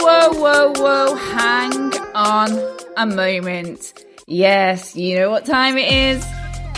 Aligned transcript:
whoa, 0.00 0.30
whoa, 0.32 0.72
whoa. 0.76 1.14
Hang 1.14 1.92
on 2.14 2.58
a 2.96 3.06
moment. 3.06 4.04
Yes, 4.26 4.96
you 4.96 5.16
know 5.16 5.30
what 5.30 5.44
time 5.44 5.76
it 5.76 5.92
is. 5.92 6.24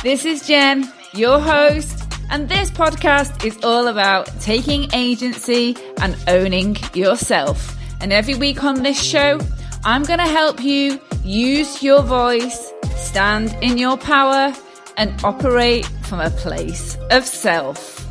This 0.03 0.25
is 0.25 0.47
Jen, 0.47 0.91
your 1.15 1.39
host, 1.39 2.03
and 2.31 2.49
this 2.49 2.71
podcast 2.71 3.45
is 3.45 3.57
all 3.63 3.87
about 3.89 4.29
taking 4.41 4.93
agency 4.93 5.77
and 6.01 6.17
owning 6.29 6.77
yourself. 6.95 7.77
And 8.01 8.13
every 8.13 8.35
week 8.35 8.65
on 8.65 8.83
this 8.83 9.01
show, 9.01 9.39
I'm 9.85 10.03
going 10.03 10.19
to 10.19 10.27
help 10.27 10.63
you 10.63 11.01
use 11.25 11.83
your 11.83 12.03
voice, 12.03 12.73
stand 12.97 13.57
in 13.61 13.79
your 13.79 13.97
power, 13.97 14.53
and 14.97 15.15
operate 15.25 15.87
from 16.03 16.21
a 16.21 16.31
place 16.31 16.97
of 17.11 17.25
self. 17.25 18.02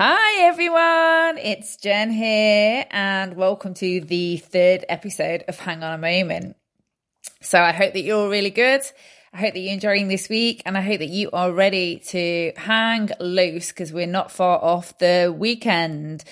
Hi 0.00 0.42
everyone, 0.42 1.38
it's 1.38 1.76
Jen 1.76 2.12
here, 2.12 2.86
and 2.88 3.34
welcome 3.34 3.74
to 3.74 4.00
the 4.00 4.36
third 4.36 4.84
episode 4.88 5.42
of 5.48 5.58
Hang 5.58 5.82
On 5.82 5.92
a 5.92 5.98
Moment. 5.98 6.54
So, 7.40 7.60
I 7.60 7.72
hope 7.72 7.94
that 7.94 8.02
you're 8.02 8.16
all 8.16 8.28
really 8.28 8.50
good. 8.50 8.82
I 9.32 9.38
hope 9.38 9.54
that 9.54 9.58
you're 9.58 9.72
enjoying 9.72 10.06
this 10.06 10.28
week, 10.28 10.62
and 10.64 10.78
I 10.78 10.82
hope 10.82 11.00
that 11.00 11.08
you 11.08 11.32
are 11.32 11.50
ready 11.50 11.98
to 12.10 12.52
hang 12.56 13.10
loose 13.18 13.72
because 13.72 13.92
we're 13.92 14.06
not 14.06 14.30
far 14.30 14.62
off 14.62 14.96
the 14.98 15.34
weekend. 15.36 16.22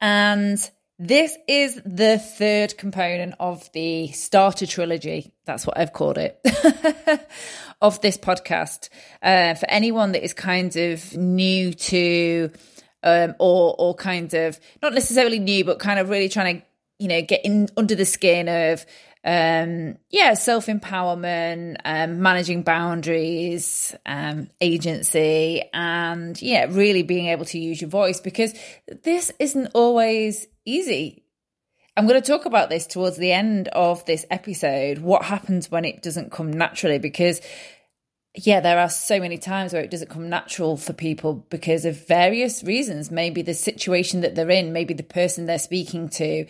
And 0.00 0.70
this 1.00 1.36
is 1.48 1.74
the 1.84 2.20
third 2.20 2.78
component 2.78 3.34
of 3.40 3.68
the 3.72 4.12
starter 4.12 4.64
trilogy. 4.64 5.34
That's 5.44 5.66
what 5.66 5.76
I've 5.76 5.92
called 5.92 6.18
it 6.18 6.38
of 7.82 8.00
this 8.00 8.16
podcast. 8.16 8.90
Uh, 9.20 9.54
for 9.54 9.68
anyone 9.68 10.12
that 10.12 10.22
is 10.22 10.34
kind 10.34 10.76
of 10.76 11.16
new 11.16 11.72
to 11.72 12.52
um, 13.02 13.34
or 13.38 13.74
or 13.78 13.94
kind 13.94 14.32
of 14.34 14.58
not 14.82 14.94
necessarily 14.94 15.38
new, 15.38 15.64
but 15.64 15.78
kind 15.78 15.98
of 15.98 16.08
really 16.08 16.28
trying 16.28 16.60
to 16.60 16.66
you 16.98 17.08
know 17.08 17.22
get 17.22 17.44
in 17.44 17.68
under 17.76 17.94
the 17.94 18.04
skin 18.04 18.48
of 18.48 18.84
um 19.24 19.96
yeah 20.10 20.34
self 20.34 20.66
empowerment 20.66 21.76
um 21.84 22.20
managing 22.22 22.62
boundaries 22.62 23.94
um 24.06 24.48
agency 24.60 25.62
and 25.72 26.40
yeah 26.40 26.66
really 26.68 27.02
being 27.02 27.26
able 27.26 27.44
to 27.44 27.58
use 27.58 27.80
your 27.80 27.90
voice 27.90 28.20
because 28.20 28.54
this 29.02 29.32
isn't 29.38 29.68
always 29.74 30.46
easy. 30.64 31.24
I'm 31.96 32.06
going 32.06 32.20
to 32.22 32.26
talk 32.26 32.46
about 32.46 32.70
this 32.70 32.86
towards 32.86 33.16
the 33.16 33.32
end 33.32 33.66
of 33.68 34.04
this 34.04 34.24
episode 34.30 34.98
what 34.98 35.24
happens 35.24 35.68
when 35.68 35.84
it 35.84 36.00
doesn't 36.00 36.30
come 36.30 36.52
naturally 36.52 36.98
because 36.98 37.40
yeah, 38.46 38.60
there 38.60 38.78
are 38.78 38.88
so 38.88 39.18
many 39.18 39.36
times 39.36 39.72
where 39.72 39.82
it 39.82 39.90
doesn't 39.90 40.10
come 40.10 40.28
natural 40.28 40.76
for 40.76 40.92
people 40.92 41.44
because 41.50 41.84
of 41.84 42.06
various 42.06 42.62
reasons. 42.62 43.10
Maybe 43.10 43.42
the 43.42 43.54
situation 43.54 44.20
that 44.20 44.36
they're 44.36 44.50
in, 44.50 44.72
maybe 44.72 44.94
the 44.94 45.02
person 45.02 45.46
they're 45.46 45.58
speaking 45.58 46.08
to, 46.10 46.46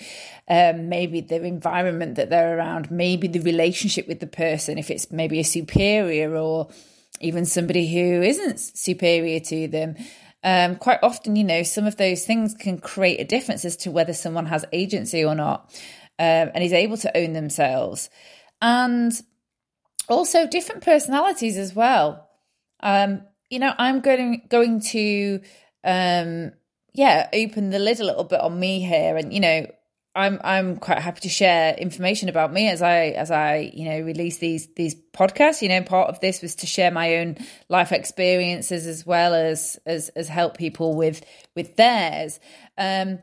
um, 0.48 0.90
maybe 0.90 1.22
the 1.22 1.42
environment 1.42 2.16
that 2.16 2.28
they're 2.28 2.58
around, 2.58 2.90
maybe 2.90 3.26
the 3.26 3.40
relationship 3.40 4.06
with 4.06 4.20
the 4.20 4.26
person, 4.26 4.76
if 4.76 4.90
it's 4.90 5.10
maybe 5.10 5.40
a 5.40 5.44
superior 5.44 6.36
or 6.36 6.68
even 7.20 7.46
somebody 7.46 7.88
who 7.88 8.22
isn't 8.22 8.58
superior 8.58 9.40
to 9.40 9.68
them. 9.68 9.96
Um, 10.44 10.76
quite 10.76 10.98
often, 11.02 11.36
you 11.36 11.44
know, 11.44 11.62
some 11.62 11.86
of 11.86 11.96
those 11.96 12.24
things 12.24 12.54
can 12.54 12.78
create 12.78 13.20
a 13.20 13.24
difference 13.24 13.64
as 13.64 13.76
to 13.78 13.90
whether 13.90 14.12
someone 14.12 14.46
has 14.46 14.64
agency 14.72 15.24
or 15.24 15.34
not 15.34 15.74
um, 16.18 16.50
and 16.54 16.62
is 16.62 16.72
able 16.72 16.98
to 16.98 17.16
own 17.16 17.32
themselves. 17.32 18.10
And 18.60 19.12
also 20.08 20.46
different 20.46 20.84
personalities 20.84 21.56
as 21.56 21.74
well. 21.74 22.28
Um, 22.80 23.22
you 23.50 23.58
know, 23.58 23.72
I'm 23.76 24.00
going 24.00 24.42
going 24.48 24.80
to 24.92 25.40
um 25.84 26.52
yeah, 26.94 27.28
open 27.32 27.70
the 27.70 27.78
lid 27.78 28.00
a 28.00 28.04
little 28.04 28.24
bit 28.24 28.40
on 28.40 28.58
me 28.58 28.80
here 28.80 29.16
and 29.16 29.32
you 29.32 29.40
know, 29.40 29.66
I'm 30.14 30.40
I'm 30.42 30.76
quite 30.78 30.98
happy 30.98 31.20
to 31.20 31.28
share 31.28 31.74
information 31.74 32.28
about 32.28 32.52
me 32.52 32.68
as 32.68 32.82
I 32.82 33.06
as 33.10 33.30
I, 33.30 33.70
you 33.72 33.84
know, 33.88 34.00
release 34.00 34.38
these 34.38 34.68
these 34.74 34.96
podcasts. 35.12 35.62
You 35.62 35.68
know, 35.68 35.82
part 35.82 36.08
of 36.08 36.20
this 36.20 36.42
was 36.42 36.56
to 36.56 36.66
share 36.66 36.90
my 36.90 37.16
own 37.16 37.36
life 37.68 37.92
experiences 37.92 38.86
as 38.86 39.06
well 39.06 39.34
as 39.34 39.78
as 39.86 40.08
as 40.10 40.28
help 40.28 40.56
people 40.56 40.96
with 40.96 41.24
with 41.54 41.76
theirs. 41.76 42.40
Um 42.76 43.20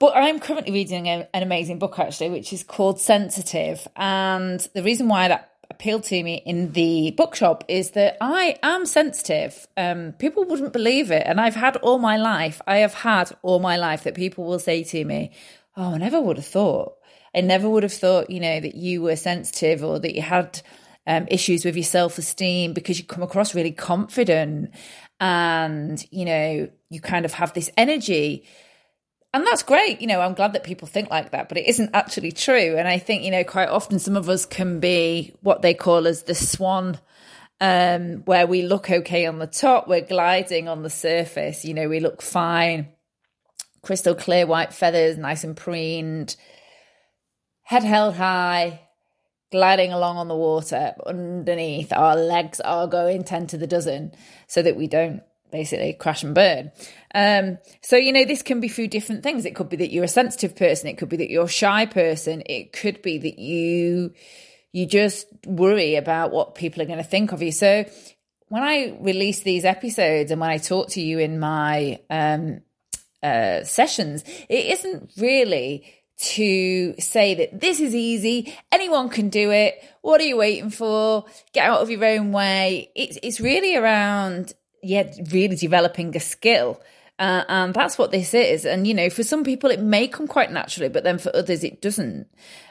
but 0.00 0.16
I'm 0.16 0.40
currently 0.40 0.72
reading 0.72 1.06
a, 1.06 1.28
an 1.34 1.42
amazing 1.42 1.78
book 1.78 1.98
actually, 1.98 2.30
which 2.30 2.52
is 2.52 2.64
called 2.64 2.98
Sensitive. 2.98 3.86
And 3.94 4.58
the 4.74 4.82
reason 4.82 5.08
why 5.08 5.28
that 5.28 5.49
appealed 5.70 6.04
to 6.04 6.22
me 6.22 6.42
in 6.44 6.72
the 6.72 7.12
bookshop 7.12 7.64
is 7.68 7.92
that 7.92 8.16
I 8.20 8.56
am 8.62 8.84
sensitive. 8.84 9.66
Um, 9.76 10.12
people 10.18 10.44
wouldn't 10.44 10.72
believe 10.72 11.10
it. 11.10 11.22
And 11.24 11.40
I've 11.40 11.54
had 11.54 11.76
all 11.76 11.98
my 11.98 12.16
life, 12.16 12.60
I 12.66 12.78
have 12.78 12.94
had 12.94 13.32
all 13.42 13.60
my 13.60 13.76
life 13.76 14.02
that 14.04 14.14
people 14.14 14.44
will 14.44 14.58
say 14.58 14.82
to 14.84 15.04
me, 15.04 15.32
Oh, 15.76 15.94
I 15.94 15.98
never 15.98 16.20
would 16.20 16.36
have 16.36 16.46
thought. 16.46 16.96
I 17.34 17.40
never 17.42 17.68
would 17.68 17.84
have 17.84 17.92
thought, 17.92 18.28
you 18.28 18.40
know, 18.40 18.58
that 18.58 18.74
you 18.74 19.02
were 19.02 19.14
sensitive 19.14 19.84
or 19.84 20.00
that 20.00 20.14
you 20.16 20.22
had 20.22 20.60
um, 21.06 21.26
issues 21.30 21.64
with 21.64 21.76
your 21.76 21.84
self 21.84 22.18
esteem 22.18 22.72
because 22.72 22.98
you 22.98 23.04
come 23.04 23.22
across 23.22 23.54
really 23.54 23.72
confident 23.72 24.74
and, 25.20 26.04
you 26.10 26.24
know, 26.24 26.68
you 26.88 27.00
kind 27.00 27.24
of 27.24 27.34
have 27.34 27.52
this 27.54 27.70
energy 27.76 28.44
and 29.32 29.46
that's 29.46 29.62
great. 29.62 30.00
You 30.00 30.08
know, 30.08 30.20
I'm 30.20 30.34
glad 30.34 30.54
that 30.54 30.64
people 30.64 30.88
think 30.88 31.10
like 31.10 31.30
that, 31.30 31.48
but 31.48 31.58
it 31.58 31.68
isn't 31.68 31.90
actually 31.94 32.32
true. 32.32 32.76
And 32.76 32.88
I 32.88 32.98
think, 32.98 33.22
you 33.22 33.30
know, 33.30 33.44
quite 33.44 33.68
often 33.68 33.98
some 33.98 34.16
of 34.16 34.28
us 34.28 34.44
can 34.44 34.80
be 34.80 35.34
what 35.40 35.62
they 35.62 35.74
call 35.74 36.06
as 36.06 36.24
the 36.24 36.34
swan, 36.34 36.98
um, 37.60 38.22
where 38.24 38.46
we 38.46 38.62
look 38.62 38.90
okay 38.90 39.26
on 39.26 39.38
the 39.38 39.46
top, 39.46 39.86
we're 39.86 40.00
gliding 40.00 40.66
on 40.66 40.82
the 40.82 40.90
surface, 40.90 41.64
you 41.64 41.74
know, 41.74 41.88
we 41.88 42.00
look 42.00 42.22
fine, 42.22 42.88
crystal 43.82 44.14
clear 44.14 44.46
white 44.46 44.72
feathers, 44.72 45.16
nice 45.16 45.44
and 45.44 45.56
preened, 45.56 46.36
head 47.62 47.84
held 47.84 48.14
high, 48.14 48.80
gliding 49.52 49.92
along 49.92 50.16
on 50.16 50.28
the 50.28 50.36
water. 50.36 50.94
Underneath, 51.06 51.92
our 51.92 52.16
legs 52.16 52.60
are 52.60 52.86
going 52.86 53.24
10 53.24 53.48
to 53.48 53.58
the 53.58 53.66
dozen 53.66 54.12
so 54.46 54.62
that 54.62 54.76
we 54.76 54.86
don't 54.86 55.22
basically 55.50 55.92
crash 55.94 56.22
and 56.22 56.34
burn. 56.34 56.72
Um, 57.14 57.58
so, 57.82 57.96
you 57.96 58.12
know, 58.12 58.24
this 58.24 58.42
can 58.42 58.60
be 58.60 58.68
through 58.68 58.88
different 58.88 59.22
things. 59.22 59.44
It 59.44 59.54
could 59.54 59.68
be 59.68 59.76
that 59.76 59.90
you're 59.90 60.04
a 60.04 60.08
sensitive 60.08 60.56
person. 60.56 60.88
It 60.88 60.98
could 60.98 61.08
be 61.08 61.16
that 61.18 61.30
you're 61.30 61.44
a 61.44 61.48
shy 61.48 61.86
person. 61.86 62.42
It 62.46 62.72
could 62.72 63.02
be 63.02 63.18
that 63.18 63.38
you, 63.38 64.12
you 64.72 64.86
just 64.86 65.26
worry 65.46 65.96
about 65.96 66.30
what 66.30 66.54
people 66.54 66.82
are 66.82 66.86
going 66.86 66.98
to 66.98 67.04
think 67.04 67.32
of 67.32 67.42
you. 67.42 67.52
So 67.52 67.84
when 68.48 68.62
I 68.62 68.96
release 69.00 69.40
these 69.40 69.64
episodes 69.64 70.30
and 70.30 70.40
when 70.40 70.50
I 70.50 70.58
talk 70.58 70.90
to 70.90 71.00
you 71.00 71.18
in 71.18 71.38
my, 71.38 72.00
um, 72.08 72.62
uh, 73.22 73.64
sessions, 73.64 74.24
it 74.48 74.66
isn't 74.66 75.12
really 75.18 75.84
to 76.20 76.94
say 76.98 77.34
that 77.34 77.60
this 77.60 77.80
is 77.80 77.94
easy, 77.94 78.54
anyone 78.70 79.08
can 79.08 79.30
do 79.30 79.50
it. 79.50 79.82
What 80.02 80.20
are 80.20 80.24
you 80.24 80.36
waiting 80.36 80.70
for? 80.70 81.24
Get 81.52 81.68
out 81.68 81.80
of 81.80 81.90
your 81.90 82.04
own 82.04 82.32
way. 82.32 82.90
It's 82.94 83.18
it's 83.22 83.40
really 83.40 83.74
around 83.74 84.52
yeah, 84.82 85.10
really 85.30 85.56
developing 85.56 86.16
a 86.16 86.20
skill. 86.20 86.80
Uh, 87.18 87.44
and 87.48 87.74
that's 87.74 87.98
what 87.98 88.12
this 88.12 88.32
is. 88.32 88.64
And, 88.64 88.86
you 88.86 88.94
know, 88.94 89.10
for 89.10 89.22
some 89.22 89.44
people, 89.44 89.70
it 89.70 89.80
may 89.80 90.08
come 90.08 90.26
quite 90.26 90.50
naturally, 90.50 90.88
but 90.88 91.04
then 91.04 91.18
for 91.18 91.34
others, 91.36 91.62
it 91.62 91.82
doesn't. 91.82 92.26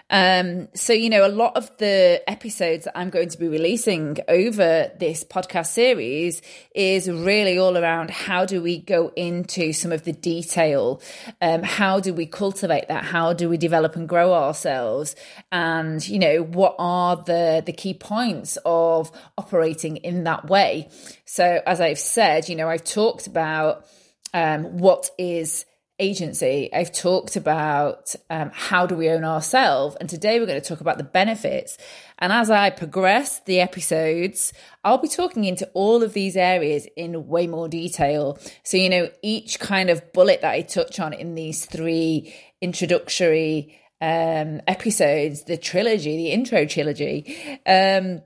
Um, 0.10 0.70
so, 0.74 0.94
you 0.94 1.10
know, 1.10 1.26
a 1.26 1.30
lot 1.30 1.56
of 1.56 1.76
the 1.78 2.22
episodes 2.28 2.86
that 2.86 2.98
I'm 2.98 3.10
going 3.10 3.30
to 3.30 3.38
be 3.38 3.48
releasing 3.48 4.18
over 4.28 4.92
this 5.00 5.24
podcast 5.24 5.68
series 5.68 6.42
is 6.74 7.10
really 7.10 7.58
all 7.60 7.78
around 7.78 8.10
how 8.10 8.46
do 8.46 8.62
we 8.62 8.80
go 8.80 9.12
into 9.16 9.72
some 9.72 9.92
of 9.92 10.04
the 10.04 10.12
detail? 10.12 11.02
Um, 11.42 11.62
how 11.64 12.00
do 12.00 12.14
we 12.14 12.26
cultivate 12.26 12.88
that? 12.88 13.04
How 13.04 13.34
do 13.34 13.50
we 13.50 13.58
develop 13.58 13.96
and 13.96 14.10
grow 14.10 14.34
ourselves? 14.34 15.16
And, 15.52 16.06
you 16.08 16.20
know, 16.20 16.42
what 16.44 16.76
are 16.80 17.18
the, 17.18 17.62
the 17.66 17.74
key 17.74 17.94
points 17.94 18.58
of 18.66 19.12
operating 19.38 19.98
in 19.98 20.24
that 20.24 20.50
way? 20.50 20.90
So, 21.26 21.62
as 21.68 21.80
I've 21.80 22.00
said, 22.00 22.50
you 22.50 22.56
know, 22.56 22.68
I've 22.68 22.84
talked 22.84 23.28
about 23.28 23.86
um, 24.34 24.78
what 24.78 25.10
is 25.18 25.66
agency. 26.00 26.70
I've 26.74 26.92
talked 26.92 27.36
about 27.36 28.16
um, 28.30 28.52
how 28.54 28.86
do 28.86 28.96
we 28.96 29.10
own 29.10 29.24
ourselves, 29.24 29.96
and 30.00 30.10
today 30.10 30.40
we're 30.40 30.46
going 30.46 30.62
to 30.62 30.68
talk 30.68 30.82
about 30.82 30.98
the 30.98 31.04
benefits. 31.04 31.78
And 32.18 32.34
as 32.34 32.50
I 32.50 32.70
progress 32.70 33.40
the 33.42 33.60
episodes, 33.60 34.54
I'll 34.84 34.98
be 34.98 35.08
talking 35.08 35.46
into 35.46 35.70
all 35.74 36.02
of 36.04 36.14
these 36.14 36.36
areas 36.36 36.88
in 36.96 37.28
way 37.28 37.48
more 37.48 37.68
detail. 37.68 38.40
So, 38.64 38.78
you 38.78 38.90
know, 38.90 39.10
each 39.22 39.60
kind 39.60 39.90
of 39.90 40.14
bullet 40.14 40.42
that 40.42 40.52
I 40.52 40.62
touch 40.62 41.00
on 41.00 41.14
in 41.14 41.36
these 41.36 41.66
three 41.66 42.34
introductory 42.62 43.80
um, 44.02 44.62
episodes, 44.68 45.44
the 45.44 45.58
trilogy, 45.58 46.18
the 46.18 46.32
intro 46.32 46.66
trilogy, 46.66 47.60
um, 47.66 48.22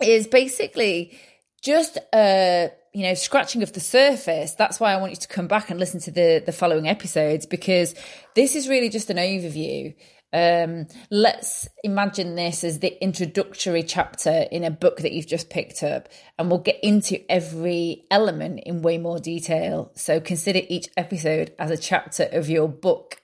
is 0.00 0.26
basically 0.26 1.18
just 1.62 1.98
a 2.14 2.70
you 2.94 3.02
know 3.02 3.14
scratching 3.14 3.62
of 3.62 3.72
the 3.72 3.80
surface 3.80 4.54
that's 4.54 4.78
why 4.80 4.92
i 4.92 4.96
want 4.96 5.12
you 5.12 5.16
to 5.16 5.28
come 5.28 5.46
back 5.46 5.70
and 5.70 5.80
listen 5.80 6.00
to 6.00 6.10
the 6.10 6.42
the 6.46 6.52
following 6.52 6.88
episodes 6.88 7.44
because 7.44 7.94
this 8.34 8.54
is 8.54 8.68
really 8.68 8.88
just 8.88 9.10
an 9.10 9.16
overview 9.18 9.94
Um, 10.34 10.88
let's 11.12 11.68
imagine 11.84 12.34
this 12.34 12.64
as 12.64 12.80
the 12.80 13.00
introductory 13.00 13.84
chapter 13.84 14.46
in 14.50 14.64
a 14.64 14.70
book 14.70 14.96
that 14.98 15.12
you've 15.12 15.28
just 15.28 15.48
picked 15.48 15.84
up, 15.84 16.08
and 16.36 16.50
we'll 16.50 16.58
get 16.58 16.82
into 16.82 17.20
every 17.30 18.04
element 18.10 18.60
in 18.66 18.82
way 18.82 18.98
more 18.98 19.20
detail. 19.20 19.92
So 19.94 20.18
consider 20.20 20.62
each 20.68 20.88
episode 20.96 21.54
as 21.56 21.70
a 21.70 21.76
chapter 21.76 22.24
of 22.32 22.50
your 22.50 22.68
book. 22.68 23.22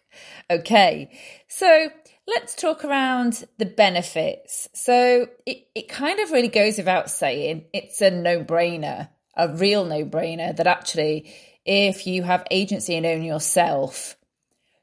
Okay, 0.49 1.11
so 1.49 1.89
let's 2.29 2.55
talk 2.55 2.85
around 2.85 3.45
the 3.59 3.67
benefits. 3.67 4.69
So 4.73 5.27
it, 5.47 5.67
it 5.75 5.89
kind 5.89 6.21
of 6.21 6.31
really 6.31 6.47
goes 6.49 6.77
without 6.79 7.11
saying 7.11 7.65
it's 7.73 8.01
a 8.01 8.13
no 8.13 8.45
brainer, 8.45 9.09
a 9.37 9.49
real 9.49 9.85
no 9.85 10.05
brainer 10.05 10.57
that 10.57 10.67
actually, 10.67 11.33
if 11.65 12.07
you 12.07 12.23
have 12.23 12.45
agency 12.51 12.95
and 12.97 13.07
own 13.07 13.23
yourself, 13.23 14.17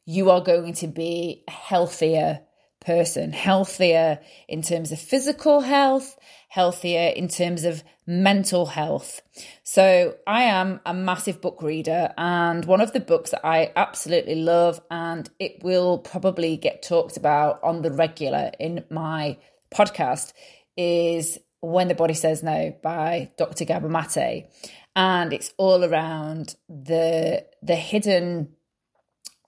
you 0.06 0.30
are 0.30 0.42
going 0.42 0.74
to 0.74 0.88
be 0.88 1.44
a 1.48 1.52
healthier 1.52 2.42
person, 2.80 3.34
healthier 3.34 4.20
in 4.48 4.62
terms 4.62 4.94
of 4.94 5.00
physical 5.00 5.60
health, 5.60 6.18
healthier 6.48 7.10
in 7.10 7.28
terms 7.28 7.66
of 7.66 7.84
mental 8.06 8.66
health. 8.66 9.22
So 9.64 10.16
I 10.26 10.44
am 10.44 10.80
a 10.86 10.94
massive 10.94 11.42
book 11.42 11.62
reader 11.62 12.14
and 12.18 12.64
one 12.64 12.80
of 12.80 12.94
the 12.94 13.02
books 13.02 13.32
that 13.32 13.46
I 13.46 13.74
absolutely 13.76 14.36
love 14.36 14.80
and 14.90 15.30
it 15.40 15.62
will 15.62 15.98
probably 15.98 16.56
get 16.56 16.82
talked 16.82 17.18
about 17.18 17.62
on 17.62 17.82
the 17.82 17.92
regular 17.92 18.52
in 18.58 18.86
my 18.90 19.38
podcast 19.70 20.32
is 20.78 21.38
When 21.62 21.88
the 21.88 21.96
Body 21.96 22.14
Says 22.14 22.44
No 22.44 22.76
by 22.82 23.32
Dr. 23.38 23.66
Gabor 23.66 23.90
Mate. 23.90 24.48
And 24.96 25.34
it's 25.34 25.54
all 25.58 25.84
around 25.84 26.56
the 26.70 27.46
the 27.62 27.76
hidden 27.76 28.56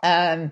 um, 0.03 0.51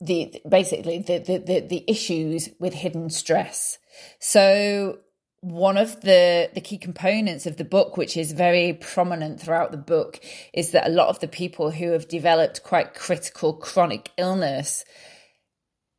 the 0.00 0.42
basically 0.48 0.98
the, 0.98 1.18
the, 1.18 1.38
the 1.38 1.60
the 1.60 1.84
issues 1.86 2.50
with 2.58 2.74
hidden 2.74 3.10
stress. 3.10 3.78
So 4.18 4.98
one 5.40 5.76
of 5.76 6.00
the 6.02 6.50
the 6.54 6.60
key 6.60 6.78
components 6.78 7.46
of 7.46 7.56
the 7.56 7.64
book 7.64 7.96
which 7.96 8.16
is 8.16 8.32
very 8.32 8.74
prominent 8.74 9.40
throughout 9.40 9.72
the 9.72 9.76
book 9.76 10.20
is 10.52 10.70
that 10.70 10.86
a 10.86 10.92
lot 10.92 11.08
of 11.08 11.20
the 11.20 11.28
people 11.28 11.70
who 11.70 11.90
have 11.90 12.08
developed 12.08 12.62
quite 12.62 12.94
critical 12.94 13.52
chronic 13.52 14.10
illness 14.16 14.84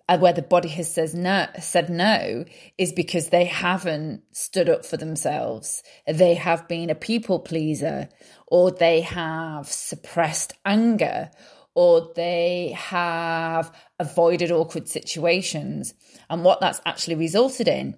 Uh, 0.10 0.18
where 0.18 0.34
the 0.34 0.42
body 0.42 0.68
has 0.68 0.94
says 0.94 1.16
no 1.16 1.48
said 1.62 1.90
no 1.90 2.44
is 2.78 2.92
because 2.92 3.30
they 3.30 3.46
haven't 3.46 4.22
stood 4.34 4.68
up 4.68 4.86
for 4.86 4.98
themselves 4.98 5.82
they 6.06 6.34
have 6.34 6.68
been 6.68 6.90
a 6.90 6.96
people 6.96 7.40
pleaser 7.40 8.10
or 8.48 8.70
they 8.70 9.00
have 9.00 9.66
suppressed 9.66 10.52
anger 10.66 11.32
or 11.76 12.12
they 12.16 12.76
have 12.78 13.72
avoided 14.00 14.52
awkward 14.52 14.88
situations. 14.88 15.94
And 16.30 16.44
what 16.44 16.60
that's 16.60 16.82
actually 16.86 17.16
resulted 17.16 17.68
in 17.68 17.98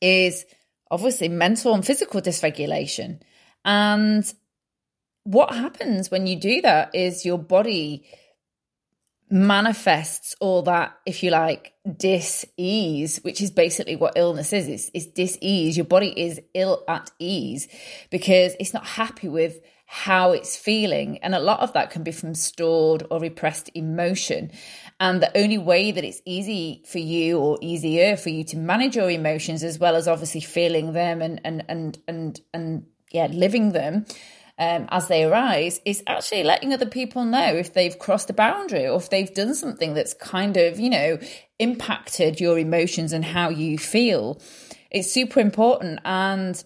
is 0.00 0.46
obviously 0.90 1.28
mental 1.28 1.74
and 1.74 1.84
physical 1.84 2.20
dysregulation. 2.20 3.20
And 3.64 4.32
what 5.24 5.54
happens 5.54 6.10
when 6.10 6.26
you 6.26 6.36
do 6.36 6.62
that 6.62 6.94
is 6.94 7.26
your 7.26 7.38
body 7.38 8.06
manifests 9.30 10.34
all 10.40 10.62
that, 10.62 10.98
if 11.06 11.22
you 11.22 11.30
like, 11.30 11.72
dis-ease, 11.96 13.18
which 13.18 13.40
is 13.40 13.50
basically 13.50 13.96
what 13.96 14.14
illness 14.16 14.52
is. 14.52 14.68
It's, 14.68 14.90
it's 14.92 15.06
dis-ease. 15.06 15.76
Your 15.76 15.86
body 15.86 16.12
is 16.16 16.40
ill 16.54 16.84
at 16.88 17.10
ease 17.18 17.68
because 18.10 18.54
it's 18.58 18.74
not 18.74 18.84
happy 18.84 19.28
with 19.28 19.60
how 19.86 20.30
it's 20.32 20.56
feeling. 20.56 21.18
And 21.18 21.34
a 21.34 21.40
lot 21.40 21.60
of 21.60 21.72
that 21.72 21.90
can 21.90 22.02
be 22.02 22.12
from 22.12 22.34
stored 22.34 23.04
or 23.10 23.20
repressed 23.20 23.70
emotion. 23.74 24.52
And 25.00 25.20
the 25.20 25.36
only 25.36 25.58
way 25.58 25.90
that 25.90 26.04
it's 26.04 26.22
easy 26.24 26.84
for 26.86 26.98
you 26.98 27.38
or 27.38 27.58
easier 27.60 28.16
for 28.16 28.30
you 28.30 28.44
to 28.44 28.56
manage 28.56 28.96
your 28.96 29.10
emotions, 29.10 29.64
as 29.64 29.78
well 29.78 29.96
as 29.96 30.06
obviously 30.06 30.42
feeling 30.42 30.92
them 30.92 31.22
and, 31.22 31.40
and, 31.44 31.64
and, 31.68 31.98
and, 32.06 32.40
and 32.54 32.86
yeah, 33.10 33.26
living 33.26 33.72
them. 33.72 34.06
Um, 34.62 34.88
as 34.90 35.08
they 35.08 35.24
arise, 35.24 35.80
is 35.86 36.02
actually 36.06 36.42
letting 36.42 36.74
other 36.74 36.84
people 36.84 37.24
know 37.24 37.54
if 37.54 37.72
they've 37.72 37.98
crossed 37.98 38.28
a 38.28 38.34
boundary 38.34 38.86
or 38.86 38.98
if 38.98 39.08
they've 39.08 39.32
done 39.32 39.54
something 39.54 39.94
that's 39.94 40.12
kind 40.12 40.58
of, 40.58 40.78
you 40.78 40.90
know, 40.90 41.18
impacted 41.58 42.40
your 42.40 42.58
emotions 42.58 43.14
and 43.14 43.24
how 43.24 43.48
you 43.48 43.78
feel. 43.78 44.38
It's 44.90 45.10
super 45.10 45.40
important. 45.40 46.00
And 46.04 46.62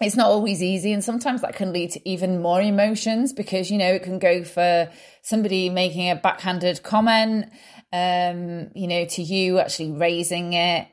it's 0.00 0.16
not 0.16 0.28
always 0.28 0.62
easy 0.62 0.92
and 0.92 1.04
sometimes 1.04 1.42
that 1.42 1.54
can 1.54 1.72
lead 1.72 1.90
to 1.90 2.08
even 2.08 2.40
more 2.40 2.60
emotions 2.60 3.32
because 3.32 3.70
you 3.70 3.78
know 3.78 3.92
it 3.92 4.02
can 4.02 4.18
go 4.18 4.42
for 4.42 4.90
somebody 5.22 5.68
making 5.68 6.10
a 6.10 6.16
backhanded 6.16 6.82
comment 6.82 7.50
um 7.92 8.70
you 8.74 8.86
know 8.86 9.04
to 9.04 9.22
you 9.22 9.58
actually 9.58 9.92
raising 9.92 10.54
it 10.54 10.88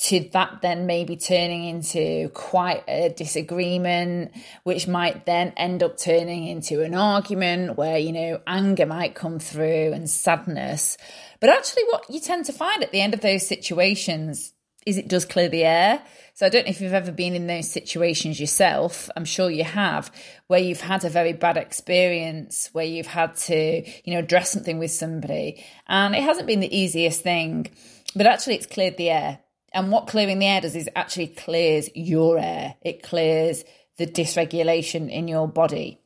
to 0.00 0.20
that 0.32 0.60
then 0.62 0.86
maybe 0.86 1.16
turning 1.16 1.64
into 1.64 2.28
quite 2.30 2.82
a 2.88 3.10
disagreement 3.10 4.32
which 4.64 4.88
might 4.88 5.26
then 5.26 5.52
end 5.56 5.82
up 5.82 5.98
turning 5.98 6.46
into 6.46 6.82
an 6.82 6.94
argument 6.94 7.76
where 7.76 7.98
you 7.98 8.12
know 8.12 8.40
anger 8.46 8.86
might 8.86 9.14
come 9.14 9.38
through 9.38 9.92
and 9.92 10.08
sadness 10.08 10.96
but 11.38 11.50
actually 11.50 11.84
what 11.84 12.08
you 12.08 12.20
tend 12.20 12.44
to 12.46 12.52
find 12.52 12.82
at 12.82 12.92
the 12.92 13.00
end 13.00 13.14
of 13.14 13.20
those 13.20 13.46
situations 13.46 14.52
is 14.86 14.96
it 14.96 15.08
does 15.08 15.24
clear 15.24 15.48
the 15.48 15.64
air. 15.64 16.02
So 16.34 16.46
I 16.46 16.48
don't 16.48 16.64
know 16.64 16.70
if 16.70 16.80
you've 16.80 16.94
ever 16.94 17.12
been 17.12 17.34
in 17.34 17.46
those 17.46 17.70
situations 17.70 18.40
yourself. 18.40 19.10
I'm 19.14 19.24
sure 19.24 19.50
you 19.50 19.64
have, 19.64 20.10
where 20.46 20.60
you've 20.60 20.80
had 20.80 21.04
a 21.04 21.10
very 21.10 21.32
bad 21.32 21.56
experience, 21.56 22.70
where 22.72 22.84
you've 22.84 23.06
had 23.06 23.36
to, 23.36 23.86
you 24.04 24.14
know, 24.14 24.20
address 24.20 24.50
something 24.50 24.78
with 24.78 24.90
somebody, 24.90 25.64
and 25.86 26.14
it 26.14 26.22
hasn't 26.22 26.46
been 26.46 26.60
the 26.60 26.76
easiest 26.76 27.22
thing, 27.22 27.70
but 28.16 28.26
actually 28.26 28.54
it's 28.54 28.66
cleared 28.66 28.96
the 28.96 29.10
air. 29.10 29.40
And 29.72 29.92
what 29.92 30.08
clearing 30.08 30.40
the 30.40 30.46
air 30.46 30.60
does 30.60 30.74
is 30.74 30.88
actually 30.96 31.28
clears 31.28 31.88
your 31.94 32.38
air. 32.38 32.76
It 32.82 33.02
clears 33.02 33.64
the 33.98 34.06
dysregulation 34.06 35.10
in 35.10 35.28
your 35.28 35.46
body. 35.46 35.99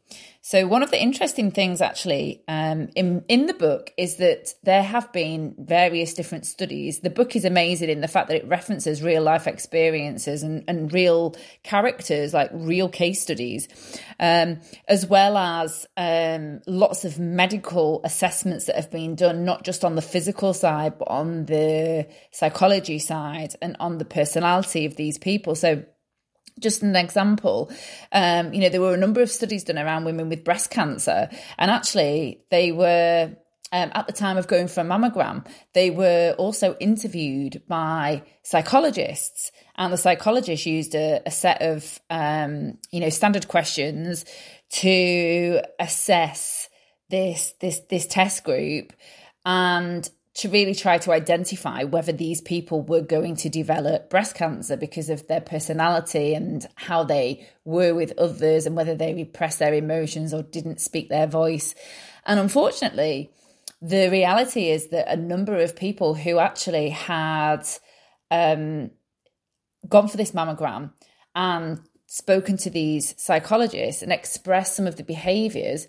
So 0.47 0.67
one 0.67 0.83
of 0.83 0.91
the 0.91 1.01
interesting 1.01 1.53
things 1.53 1.81
actually 1.81 2.45
um, 2.49 2.91
in 2.95 3.25
in 3.29 3.47
the 3.47 3.55
book 3.55 3.95
is 3.97 4.17
that 4.17 4.53
there 4.63 4.83
have 4.83 5.11
been 5.11 5.55
various 5.59 6.13
different 6.13 6.45
studies. 6.45 7.01
The 7.01 7.09
book 7.09 7.35
is 7.35 7.47
amazing 7.47 7.89
in 7.89 8.03
the 8.03 8.09
fact 8.09 8.29
that 8.29 8.37
it 8.37 8.47
references 8.47 9.03
real 9.03 9.23
life 9.23 9.47
experiences 9.47 10.43
and, 10.43 10.63
and 10.69 10.93
real 10.93 11.35
characters, 11.63 12.35
like 12.35 12.51
real 12.53 12.91
case 12.91 13.23
studies, 13.23 13.69
um, 14.21 14.61
as 14.87 15.07
well 15.07 15.39
as 15.39 15.87
um, 15.97 16.61
lots 16.67 17.07
of 17.07 17.19
medical 17.19 18.03
assessments 18.05 18.67
that 18.67 18.77
have 18.77 18.91
been 18.91 19.15
done, 19.15 19.47
not 19.47 19.65
just 19.65 19.83
on 19.83 19.95
the 19.95 20.03
physical 20.03 20.53
side, 20.53 20.99
but 20.99 21.09
on 21.09 21.47
the 21.47 22.07
psychology 22.33 22.99
side 22.99 23.55
and 23.63 23.79
on 23.81 23.97
the 23.97 24.05
personality 24.05 24.85
of 24.85 24.95
these 24.97 25.17
people. 25.17 25.55
So 25.55 25.85
just 26.61 26.83
an 26.83 26.97
example, 26.97 27.71
um, 28.13 28.53
you 28.53 28.61
know, 28.61 28.69
there 28.69 28.81
were 28.81 28.95
a 28.95 28.99
number 28.99 29.23
of 29.23 29.31
studies 29.31 29.65
done 29.65 29.79
around 29.79 30.05
women 30.05 30.29
with 30.29 30.45
breast 30.45 30.71
cancer, 30.71 31.29
and 31.59 31.71
actually, 31.71 32.41
they 32.51 32.73
were 32.73 33.37
um, 33.75 33.91
at 33.93 34.07
the 34.07 34.13
time 34.13 34.37
of 34.37 34.47
going 34.47 34.69
for 34.69 34.83
a 34.83 34.85
mammogram, 34.85 35.45
they 35.73 35.91
were 35.91 36.37
also 36.39 36.77
interviewed 36.79 37.61
by 37.67 38.23
psychologists, 38.45 39.51
and 39.75 39.93
the 39.93 39.97
psychologists 39.97 40.65
used 40.65 40.95
a, 40.95 41.21
a 41.27 41.31
set 41.33 41.61
of, 41.61 42.01
um, 42.09 42.79
you 42.93 43.01
know, 43.01 43.09
standard 43.09 43.49
questions 43.49 44.25
to 44.71 45.61
assess 45.81 46.69
this 47.11 47.55
this 47.61 47.81
this 47.91 48.07
test 48.07 48.45
group, 48.45 48.93
and 49.45 50.09
to 50.35 50.49
really 50.49 50.75
try 50.75 50.99
to 50.99 51.13
identify 51.13 51.85
whether 51.85 52.13
these 52.13 52.41
people 52.41 52.83
were 52.83 53.01
going 53.01 53.37
to 53.37 53.49
develop 53.49 54.11
breast 54.11 54.35
cancer 54.35 54.77
because 54.77 55.09
of 55.09 55.27
their 55.29 55.41
personality 55.41 56.35
and 56.35 56.67
how 56.75 57.05
they 57.05 57.49
were 57.65 57.95
with 57.95 58.19
others 58.19 58.67
and 58.67 58.75
whether 58.77 58.97
they 58.97 59.15
repressed 59.15 59.61
their 59.61 59.75
emotions 59.75 60.35
or 60.35 60.43
didn't 60.43 60.81
speak 60.81 61.09
their 61.09 61.29
voice. 61.29 61.77
And 62.27 62.41
unfortunately, 62.41 63.31
the 63.81 64.09
reality 64.11 64.71
is 64.71 64.89
that 64.89 65.13
a 65.13 65.17
number 65.17 65.57
of 65.61 65.77
people 65.77 66.15
who 66.15 66.39
actually 66.39 66.91
had 66.91 67.65
um, 68.31 68.91
gone 69.89 70.09
for 70.09 70.17
this 70.17 70.33
mammogram 70.33 70.93
and 71.37 71.81
spoken 72.07 72.57
to 72.57 72.71
these 72.71 73.15
psychologists 73.23 74.03
and 74.03 74.13
expressed 74.13 74.75
some 74.75 74.87
of 74.89 74.97
the 74.97 75.05
behaviors, 75.05 75.87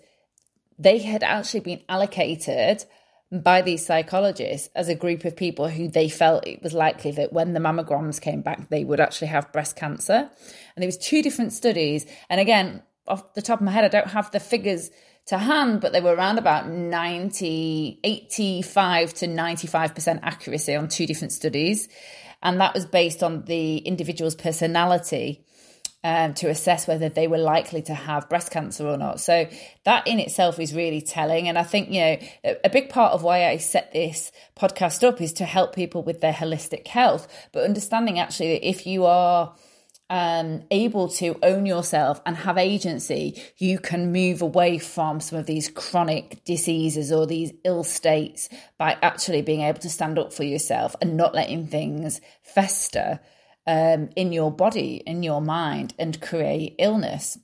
they 0.78 0.98
had 0.98 1.24
actually 1.24 1.60
been 1.60 1.80
allocated 1.88 2.84
by 3.32 3.60
these 3.60 3.84
psychologists 3.84 4.68
as 4.74 4.88
a 4.88 4.94
group 4.94 5.24
of 5.24 5.34
people 5.34 5.68
who 5.68 5.88
they 5.88 6.08
felt 6.08 6.46
it 6.46 6.62
was 6.62 6.72
likely 6.72 7.10
that 7.10 7.32
when 7.32 7.54
the 7.54 7.60
mammograms 7.60 8.20
came 8.20 8.40
back 8.40 8.68
they 8.68 8.84
would 8.84 9.00
actually 9.00 9.26
have 9.28 9.52
breast 9.52 9.74
cancer. 9.74 10.30
And 10.74 10.82
there 10.82 10.86
was 10.86 10.98
two 10.98 11.22
different 11.22 11.52
studies. 11.52 12.06
And 12.30 12.40
again 12.40 12.82
off 13.08 13.34
the 13.34 13.42
top 13.42 13.60
of 13.60 13.64
my 13.64 13.70
head 13.70 13.84
i 13.84 13.88
don't 13.88 14.08
have 14.08 14.32
the 14.32 14.40
figures 14.40 14.90
to 15.26 15.38
hand 15.38 15.80
but 15.80 15.92
they 15.92 16.00
were 16.00 16.14
around 16.14 16.38
about 16.38 16.68
90 16.68 18.00
85 18.02 19.14
to 19.14 19.26
95% 19.26 20.20
accuracy 20.22 20.74
on 20.74 20.88
two 20.88 21.06
different 21.06 21.32
studies. 21.32 21.88
And 22.42 22.60
that 22.60 22.74
was 22.74 22.86
based 22.86 23.22
on 23.24 23.44
the 23.46 23.78
individual's 23.78 24.36
personality 24.36 25.44
um, 26.06 26.34
to 26.34 26.48
assess 26.48 26.86
whether 26.86 27.08
they 27.08 27.26
were 27.26 27.36
likely 27.36 27.82
to 27.82 27.92
have 27.92 28.28
breast 28.28 28.52
cancer 28.52 28.86
or 28.86 28.96
not. 28.96 29.18
So 29.18 29.48
that 29.82 30.06
in 30.06 30.20
itself 30.20 30.60
is 30.60 30.72
really 30.72 31.00
telling. 31.00 31.48
And 31.48 31.58
I 31.58 31.64
think, 31.64 31.90
you 31.90 32.00
know, 32.00 32.18
a, 32.62 32.70
big 32.70 32.90
part 32.90 33.12
of 33.12 33.24
why 33.24 33.48
I 33.48 33.56
set 33.56 33.92
this 33.92 34.30
podcast 34.56 35.02
up 35.02 35.20
is 35.20 35.32
to 35.34 35.44
help 35.44 35.74
people 35.74 36.04
with 36.04 36.20
their 36.20 36.32
holistic 36.32 36.86
health, 36.86 37.26
but 37.50 37.64
understanding 37.64 38.20
actually 38.20 38.52
that 38.52 38.68
if 38.68 38.86
you 38.86 39.04
are 39.04 39.56
um, 40.08 40.62
able 40.70 41.08
to 41.08 41.36
own 41.42 41.66
yourself 41.66 42.20
and 42.24 42.36
have 42.36 42.56
agency, 42.56 43.42
you 43.56 43.80
can 43.80 44.12
move 44.12 44.42
away 44.42 44.78
from 44.78 45.18
some 45.18 45.40
of 45.40 45.46
these 45.46 45.68
chronic 45.68 46.44
diseases 46.44 47.10
or 47.10 47.26
these 47.26 47.52
ill 47.64 47.82
states 47.82 48.48
by 48.78 48.96
actually 49.02 49.42
being 49.42 49.62
able 49.62 49.80
to 49.80 49.90
stand 49.90 50.20
up 50.20 50.32
for 50.32 50.44
yourself 50.44 50.94
and 51.00 51.16
not 51.16 51.34
letting 51.34 51.66
things 51.66 52.20
fester 52.44 53.18
um, 53.66 54.10
in 54.16 54.32
your 54.32 54.50
body, 54.50 55.02
in 55.06 55.22
your 55.22 55.40
mind, 55.40 55.94
and 55.98 56.20
create 56.20 56.76
illness. 56.78 57.38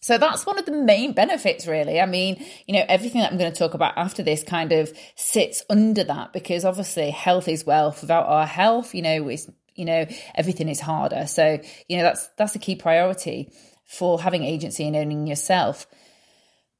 So 0.00 0.18
that's 0.18 0.44
one 0.44 0.58
of 0.58 0.66
the 0.66 0.72
main 0.72 1.12
benefits, 1.12 1.66
really. 1.66 1.98
I 1.98 2.06
mean, 2.06 2.44
you 2.66 2.74
know, 2.74 2.84
everything 2.88 3.22
that 3.22 3.32
I'm 3.32 3.38
going 3.38 3.52
to 3.52 3.58
talk 3.58 3.72
about 3.72 3.94
after 3.96 4.22
this 4.22 4.42
kind 4.42 4.72
of 4.72 4.92
sits 5.16 5.62
under 5.70 6.04
that 6.04 6.32
because 6.34 6.64
obviously 6.64 7.10
health 7.10 7.48
is 7.48 7.64
wealth. 7.64 8.02
Without 8.02 8.26
our 8.26 8.46
health, 8.46 8.94
you 8.94 9.00
know, 9.00 9.28
it's, 9.28 9.48
you 9.74 9.86
know, 9.86 10.04
everything 10.34 10.68
is 10.68 10.80
harder. 10.80 11.26
So, 11.26 11.58
you 11.88 11.96
know, 11.96 12.02
that's 12.02 12.28
that's 12.36 12.54
a 12.54 12.58
key 12.58 12.76
priority 12.76 13.50
for 13.86 14.20
having 14.20 14.44
agency 14.44 14.86
and 14.86 14.94
owning 14.94 15.26
yourself. 15.26 15.86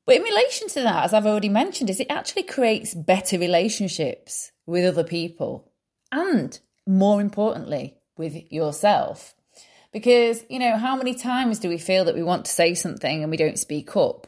But 0.04 0.16
in 0.16 0.23
relation 0.23 0.68
to 0.68 0.83
that, 0.83 1.04
as 1.04 1.14
I've 1.14 1.26
already 1.26 1.49
mentioned, 1.49 1.88
is 1.88 2.00
it 2.00 2.09
actually 2.11 2.42
creates 2.42 2.92
better 2.92 3.38
relationships 3.38 4.52
with 4.66 4.85
other 4.85 5.04
people 5.04 5.73
and 6.12 6.59
more 6.87 7.21
importantly, 7.21 7.97
with 8.16 8.52
yourself. 8.52 9.35
Because, 9.92 10.42
you 10.49 10.59
know, 10.59 10.76
how 10.76 10.97
many 10.97 11.14
times 11.14 11.61
do 11.61 11.68
we 11.68 11.78
feel 11.78 12.06
that 12.06 12.16
we 12.16 12.23
want 12.23 12.47
to 12.47 12.50
say 12.50 12.75
something 12.75 13.23
and 13.23 13.30
we 13.30 13.37
don't 13.37 13.59
speak 13.59 13.97
up? 13.97 14.26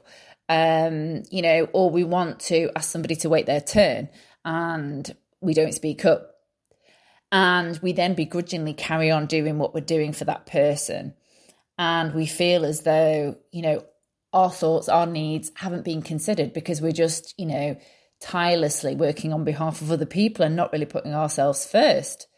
Um, 0.49 1.25
you 1.31 1.43
know, 1.43 1.69
or 1.73 1.90
we 1.90 2.05
want 2.05 2.38
to 2.40 2.71
ask 2.76 2.90
somebody 2.90 3.16
to 3.16 3.28
wait 3.28 3.47
their 3.47 3.61
turn 3.61 4.09
and 4.45 5.12
we 5.40 5.55
don't 5.55 5.75
speak 5.75 6.05
up. 6.05 6.35
And 7.33 7.78
we 7.83 7.93
then 7.93 8.14
begrudgingly 8.14 8.75
carry 8.75 9.11
on 9.11 9.26
doing 9.26 9.59
what 9.59 9.75
we're 9.75 9.81
doing 9.81 10.12
for 10.12 10.25
that 10.26 10.47
person. 10.47 11.14
And 11.76 12.14
we 12.14 12.26
feel 12.26 12.64
as 12.64 12.83
though, 12.83 13.37
you 13.50 13.62
know, 13.62 13.85
our 14.33 14.50
thoughts, 14.50 14.88
our 14.88 15.07
needs 15.07 15.50
haven't 15.57 15.85
been 15.85 16.02
considered 16.02 16.52
because 16.52 16.81
we're 16.81 16.93
just, 16.93 17.35
you 17.38 17.47
know, 17.47 17.76
tirelessly 18.21 18.95
working 18.95 19.33
on 19.33 19.45
behalf 19.45 19.81
of 19.81 19.90
other 19.90 20.07
people 20.07 20.45
and 20.45 20.57
not 20.57 20.73
really 20.73 20.87
putting 20.87 21.14
ourselves 21.14 21.66
first. 21.66 22.28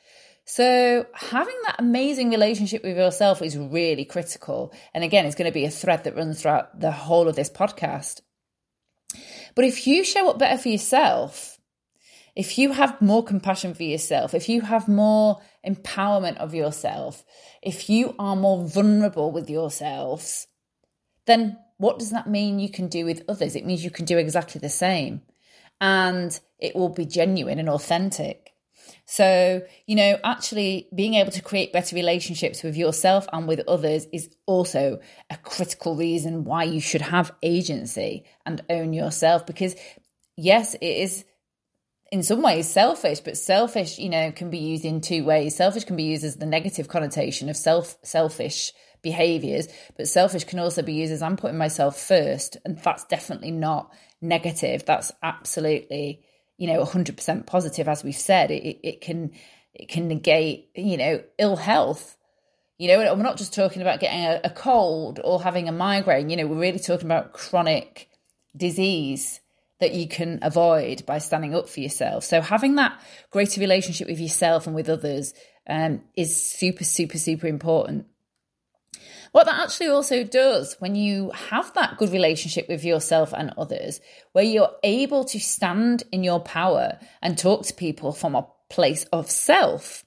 So, 0.50 1.05
having 1.12 1.57
that 1.67 1.76
amazing 1.78 2.31
relationship 2.31 2.83
with 2.83 2.97
yourself 2.97 3.43
is 3.43 3.59
really 3.59 4.07
critical. 4.07 4.73
And 4.95 5.05
again, 5.05 5.26
it's 5.26 5.35
going 5.35 5.50
to 5.50 5.52
be 5.52 5.67
a 5.67 5.71
thread 5.71 6.05
that 6.05 6.17
runs 6.17 6.40
throughout 6.40 6.81
the 6.81 6.90
whole 6.90 7.28
of 7.28 7.37
this 7.37 7.50
podcast. 7.50 8.23
But 9.55 9.67
if 9.67 9.87
you 9.87 10.02
show 10.05 10.31
up 10.31 10.38
better 10.38 10.57
for 10.57 10.71
yourself, 10.71 11.59
if 12.35 12.57
you 12.57 12.73
have 12.73 13.02
more 13.02 13.23
compassion 13.23 13.75
for 13.75 13.83
yourself, 13.83 14.33
if 14.33 14.49
you 14.49 14.62
have 14.62 14.88
more 14.88 15.43
empowerment 15.67 16.38
of 16.38 16.55
yourself, 16.55 17.26
if 17.61 17.90
you 17.90 18.14
are 18.19 18.35
more 18.35 18.67
vulnerable 18.67 19.31
with 19.31 19.50
yourselves, 19.50 20.47
then 21.26 21.59
what 21.76 21.99
does 21.99 22.09
that 22.09 22.26
mean 22.26 22.59
you 22.59 22.71
can 22.71 22.88
do 22.88 23.05
with 23.05 23.23
others? 23.28 23.55
It 23.55 23.67
means 23.67 23.85
you 23.85 23.90
can 23.90 24.07
do 24.07 24.17
exactly 24.17 24.61
the 24.61 24.71
same. 24.71 25.21
And 25.78 26.40
it 26.59 26.75
will 26.75 26.88
be 26.88 27.05
genuine 27.05 27.59
and 27.59 27.69
authentic. 27.69 28.48
So, 29.07 29.62
you 29.87 29.97
know, 29.97 30.18
actually 30.25 30.88
being 30.95 31.14
able 31.14 31.33
to 31.33 31.42
create 31.42 31.73
better 31.73 31.97
relationships 31.97 32.62
with 32.62 32.76
yourself 32.76 33.26
and 33.33 33.49
with 33.49 33.61
others 33.68 34.07
is 34.12 34.30
also 34.47 35.00
a 35.30 35.37
critical 35.37 35.97
reason 35.97 36.45
why 36.45 36.64
you 36.64 36.80
should 36.80 37.02
have 37.02 37.33
agency 37.42 38.25
and 38.45 38.62
own 38.68 38.92
yourself. 38.92 39.47
Because, 39.47 39.75
yes, 40.37 40.75
it 40.75 40.85
is 40.85 41.25
in 42.11 42.23
some 42.23 42.42
ways 42.42 42.68
selfish, 42.68 43.21
but 43.21 43.37
selfish, 43.37 43.99
you 43.99 44.09
know, 44.09 44.33
can 44.33 44.50
be 44.50 44.59
used 44.59 44.85
in 44.85 45.00
two 45.00 45.25
ways. 45.25 45.57
Selfish 45.57 45.85
can 45.85 45.97
be 45.97 46.04
used 46.04 46.25
as 46.25 46.37
the 46.37 46.47
negative 46.47 46.88
connotation 46.88 47.49
of 47.49 47.57
self 47.57 47.97
selfish 48.02 48.73
behaviors, 49.02 49.68
but 49.97 50.09
selfish 50.09 50.45
can 50.45 50.59
also 50.59 50.83
be 50.83 50.95
used 50.95 51.12
as 51.12 51.23
I'm 51.23 51.37
putting 51.37 51.59
myself 51.59 51.99
first. 51.99 52.57
And 52.64 52.78
that's 52.78 53.04
definitely 53.04 53.50
not 53.50 53.92
negative. 54.21 54.85
That's 54.85 55.12
absolutely 55.23 56.25
you 56.59 56.67
know 56.67 56.85
100% 56.85 57.47
positive 57.47 57.88
as 57.88 58.05
we've 58.05 58.15
said 58.15 58.50
it, 58.50 58.79
it 58.87 59.00
can 59.00 59.33
it 59.73 59.88
can 59.88 60.09
negate 60.09 60.71
you 60.75 60.97
know 60.97 61.23
ill 61.38 61.57
health. 61.57 62.17
You 62.77 62.88
know 62.88 63.15
we're 63.15 63.23
not 63.23 63.38
just 63.38 63.55
talking 63.55 63.81
about 63.81 64.00
getting 64.00 64.25
a, 64.25 64.41
a 64.45 64.50
cold 64.50 65.21
or 65.25 65.43
having 65.43 65.69
a 65.69 65.73
migraine. 65.73 66.29
You 66.29 66.37
know 66.37 66.47
we're 66.47 66.61
really 66.61 66.79
talking 66.79 67.07
about 67.07 67.33
chronic 67.33 68.09
disease 68.57 69.41
that 69.81 69.95
you 69.95 70.09
can 70.09 70.41
avoid 70.43 71.07
by 71.07 71.19
standing 71.19 71.55
up 71.55 71.69
for 71.69 71.79
yourself. 71.79 72.25
So 72.25 72.41
having 72.41 72.75
that 72.75 73.00
greater 73.31 73.61
relationship 73.61 74.09
with 74.09 74.19
yourself 74.19 74.67
and 74.67 74.75
with 74.75 74.88
others 74.88 75.35
um, 75.69 76.03
is 76.17 76.35
super 76.35 76.85
super 76.85 77.19
super 77.19 77.47
important 77.47 78.07
what 79.33 79.47
that 79.47 79.61
actually 79.61 79.88
also 79.88 80.25
does 80.25 80.76
when 80.78 80.95
you 80.95 81.31
have 81.31 81.73
that 81.75 81.99
good 81.99 82.11
relationship 82.11 82.69
with 82.69 82.85
yourself 82.85 83.33
and 83.37 83.52
others, 83.59 84.00
where 84.33 84.45
you're 84.45 84.75
able 84.83 85.25
to 85.25 85.38
stand 85.38 86.02
in 86.12 86.25
your 86.25 86.40
power 86.40 86.99
and 87.23 87.37
talk 87.37 87.64
to 87.67 87.75
people 87.75 88.12
from 88.12 88.35
a 88.35 88.47
place 88.71 89.05
of 89.12 89.31
self 89.31 90.05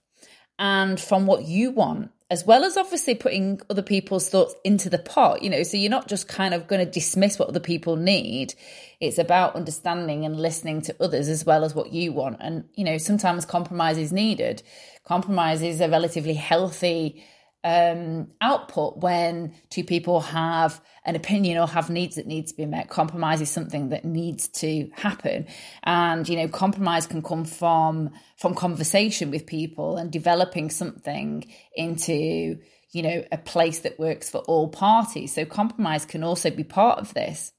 and 0.57 0.99
from 0.99 1.25
what 1.25 1.45
you 1.45 1.71
want, 1.71 2.11
as 2.29 2.45
well 2.45 2.63
as 2.63 2.77
obviously 2.77 3.15
putting 3.15 3.59
other 3.69 3.81
people's 3.81 4.29
thoughts 4.29 4.55
into 4.63 4.89
the 4.89 4.99
pot, 4.99 5.41
you 5.41 5.49
know, 5.49 5.63
so 5.63 5.75
you're 5.75 5.89
not 5.89 6.07
just 6.07 6.27
kind 6.27 6.53
of 6.53 6.67
going 6.67 6.83
to 6.83 6.89
dismiss 6.89 7.37
what 7.37 7.49
other 7.49 7.59
people 7.59 7.95
need. 7.95 8.53
It's 8.99 9.17
about 9.17 9.55
understanding 9.55 10.23
and 10.23 10.39
listening 10.39 10.81
to 10.83 10.95
others 10.99 11.27
as 11.27 11.45
well 11.45 11.63
as 11.63 11.75
what 11.75 11.91
you 11.91 12.13
want. 12.13 12.37
And, 12.39 12.65
you 12.75 12.85
know, 12.85 12.97
sometimes 12.97 13.43
compromise 13.43 13.97
is 13.97 14.13
needed. 14.13 14.63
Compromise 15.03 15.61
is 15.61 15.81
a 15.81 15.89
relatively 15.89 16.35
healthy 16.35 17.23
um, 17.63 18.31
output 18.41 18.97
when 18.97 19.53
two 19.69 19.83
people 19.83 20.19
have 20.21 20.81
an 21.05 21.15
opinion 21.15 21.57
or 21.57 21.67
have 21.67 21.89
needs 21.89 22.15
that 22.15 22.25
need 22.25 22.47
to 22.47 22.55
be 22.55 22.65
met. 22.65 22.89
Compromise 22.89 23.41
is 23.41 23.49
something 23.49 23.89
that 23.89 24.03
needs 24.03 24.47
to 24.47 24.89
happen, 24.93 25.47
and 25.83 26.27
you 26.27 26.37
know, 26.37 26.47
compromise 26.47 27.05
can 27.05 27.21
come 27.21 27.45
from 27.45 28.11
from 28.37 28.55
conversation 28.55 29.29
with 29.29 29.45
people 29.45 29.97
and 29.97 30.11
developing 30.11 30.69
something 30.69 31.51
into 31.75 32.57
you 32.91 33.03
know 33.03 33.23
a 33.31 33.37
place 33.37 33.79
that 33.79 33.99
works 33.99 34.29
for 34.29 34.39
all 34.39 34.67
parties. 34.67 35.35
So 35.35 35.45
compromise 35.45 36.05
can 36.05 36.23
also 36.23 36.49
be 36.49 36.63
part 36.63 36.99
of 36.99 37.13
this. 37.13 37.53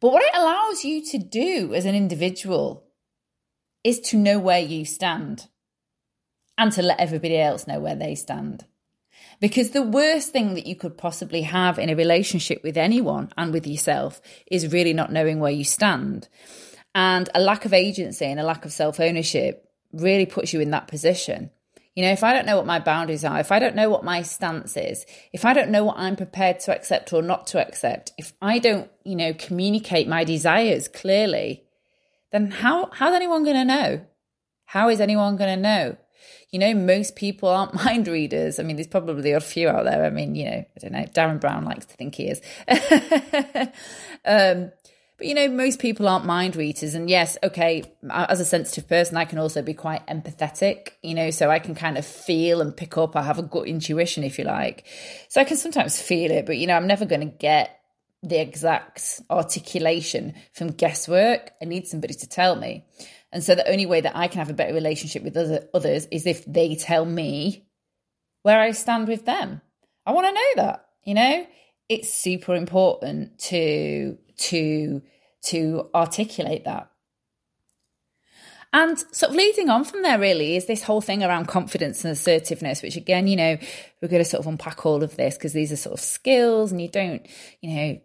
But 0.00 0.12
what 0.12 0.22
it 0.22 0.34
allows 0.34 0.84
you 0.84 1.04
to 1.06 1.18
do 1.18 1.74
as 1.74 1.84
an 1.84 1.94
individual 1.94 2.86
is 3.82 3.98
to 4.00 4.16
know 4.16 4.38
where 4.38 4.60
you 4.60 4.84
stand 4.84 5.48
and 6.58 6.72
to 6.72 6.82
let 6.82 7.00
everybody 7.00 7.38
else 7.38 7.66
know 7.66 7.80
where 7.80 7.96
they 7.96 8.14
stand. 8.14 8.64
Because 9.40 9.70
the 9.70 9.82
worst 9.82 10.32
thing 10.32 10.54
that 10.54 10.66
you 10.66 10.76
could 10.76 10.96
possibly 10.96 11.42
have 11.42 11.78
in 11.78 11.90
a 11.90 11.96
relationship 11.96 12.62
with 12.62 12.76
anyone 12.76 13.30
and 13.36 13.52
with 13.52 13.66
yourself 13.66 14.20
is 14.50 14.72
really 14.72 14.94
not 14.94 15.12
knowing 15.12 15.40
where 15.40 15.52
you 15.52 15.64
stand. 15.64 16.28
And 16.94 17.28
a 17.34 17.40
lack 17.40 17.66
of 17.66 17.74
agency 17.74 18.24
and 18.24 18.40
a 18.40 18.44
lack 18.44 18.64
of 18.64 18.72
self 18.72 18.98
ownership 19.00 19.70
really 19.92 20.26
puts 20.26 20.52
you 20.52 20.60
in 20.60 20.70
that 20.70 20.88
position. 20.88 21.50
You 21.94 22.04
know, 22.04 22.12
if 22.12 22.22
I 22.22 22.34
don't 22.34 22.46
know 22.46 22.56
what 22.56 22.66
my 22.66 22.78
boundaries 22.78 23.24
are, 23.24 23.40
if 23.40 23.50
I 23.50 23.58
don't 23.58 23.74
know 23.74 23.88
what 23.88 24.04
my 24.04 24.20
stance 24.22 24.76
is, 24.76 25.06
if 25.32 25.46
I 25.46 25.54
don't 25.54 25.70
know 25.70 25.84
what 25.84 25.96
I'm 25.96 26.16
prepared 26.16 26.60
to 26.60 26.74
accept 26.74 27.12
or 27.12 27.22
not 27.22 27.46
to 27.48 27.66
accept, 27.66 28.12
if 28.18 28.34
I 28.40 28.58
don't, 28.58 28.90
you 29.04 29.16
know, 29.16 29.32
communicate 29.32 30.06
my 30.06 30.22
desires 30.24 30.88
clearly, 30.88 31.64
then 32.32 32.50
how 32.50 32.90
how's 32.92 33.14
anyone 33.14 33.44
going 33.44 33.56
to 33.56 33.64
know? 33.64 34.06
How 34.66 34.88
is 34.90 35.00
anyone 35.00 35.36
going 35.36 35.56
to 35.56 35.62
know? 35.62 35.96
You 36.56 36.60
know, 36.60 36.72
most 36.72 37.16
people 37.16 37.50
aren't 37.50 37.74
mind 37.84 38.08
readers. 38.08 38.58
I 38.58 38.62
mean, 38.62 38.76
there's 38.76 38.86
probably 38.86 39.32
a 39.32 39.40
few 39.40 39.68
out 39.68 39.84
there. 39.84 40.06
I 40.06 40.08
mean, 40.08 40.34
you 40.34 40.46
know, 40.46 40.56
I 40.56 40.78
don't 40.80 40.92
know. 40.92 41.04
Derren 41.04 41.38
Brown 41.38 41.66
likes 41.66 41.84
to 41.84 41.94
think 41.96 42.14
he 42.14 42.30
is. 42.30 42.40
um, 44.24 44.72
but 45.18 45.26
you 45.26 45.34
know, 45.34 45.48
most 45.48 45.80
people 45.80 46.08
aren't 46.08 46.24
mind 46.24 46.56
readers. 46.56 46.94
And 46.94 47.10
yes, 47.10 47.36
okay, 47.42 47.84
as 48.10 48.40
a 48.40 48.44
sensitive 48.46 48.88
person, 48.88 49.18
I 49.18 49.26
can 49.26 49.38
also 49.38 49.60
be 49.60 49.74
quite 49.74 50.06
empathetic, 50.06 50.92
you 51.02 51.12
know, 51.12 51.30
so 51.30 51.50
I 51.50 51.58
can 51.58 51.74
kind 51.74 51.98
of 51.98 52.06
feel 52.06 52.62
and 52.62 52.74
pick 52.74 52.96
up. 52.96 53.16
I 53.16 53.22
have 53.22 53.38
a 53.38 53.42
gut 53.42 53.66
intuition, 53.66 54.24
if 54.24 54.38
you 54.38 54.44
like. 54.44 54.86
So 55.28 55.42
I 55.42 55.44
can 55.44 55.58
sometimes 55.58 56.00
feel 56.00 56.30
it, 56.30 56.46
but 56.46 56.56
you 56.56 56.66
know, 56.66 56.74
I'm 56.74 56.86
never 56.86 57.04
going 57.04 57.20
to 57.20 57.36
get 57.36 57.78
the 58.22 58.40
exact 58.40 59.20
articulation 59.28 60.32
from 60.54 60.68
guesswork. 60.68 61.52
I 61.60 61.66
need 61.66 61.86
somebody 61.86 62.14
to 62.14 62.26
tell 62.26 62.56
me. 62.56 62.86
And 63.32 63.42
so 63.42 63.54
the 63.54 63.68
only 63.68 63.86
way 63.86 64.00
that 64.00 64.16
I 64.16 64.28
can 64.28 64.38
have 64.38 64.50
a 64.50 64.54
better 64.54 64.74
relationship 64.74 65.22
with 65.22 65.36
other, 65.36 65.68
others 65.74 66.06
is 66.10 66.26
if 66.26 66.44
they 66.44 66.74
tell 66.74 67.04
me 67.04 67.66
where 68.42 68.60
I 68.60 68.70
stand 68.70 69.08
with 69.08 69.24
them. 69.24 69.60
I 70.04 70.12
want 70.12 70.26
to 70.28 70.32
know 70.32 70.64
that, 70.64 70.86
you 71.04 71.14
know? 71.14 71.46
It's 71.88 72.12
super 72.12 72.54
important 72.54 73.38
to 73.40 74.18
to 74.38 75.02
to 75.44 75.90
articulate 75.94 76.64
that. 76.64 76.90
And 78.72 78.98
sort 78.98 79.30
of 79.30 79.36
leading 79.36 79.70
on 79.70 79.84
from 79.84 80.02
there, 80.02 80.18
really, 80.18 80.56
is 80.56 80.66
this 80.66 80.82
whole 80.82 81.00
thing 81.00 81.22
around 81.22 81.46
confidence 81.46 82.04
and 82.04 82.12
assertiveness, 82.12 82.82
which 82.82 82.96
again, 82.96 83.26
you 83.26 83.36
know, 83.36 83.56
we're 84.02 84.08
going 84.08 84.22
to 84.22 84.28
sort 84.28 84.40
of 84.40 84.46
unpack 84.46 84.84
all 84.84 85.02
of 85.02 85.16
this 85.16 85.36
because 85.36 85.52
these 85.52 85.72
are 85.72 85.76
sort 85.76 85.94
of 85.94 86.00
skills 86.00 86.72
and 86.72 86.82
you 86.82 86.88
don't, 86.88 87.26
you 87.62 87.74
know, 87.74 88.00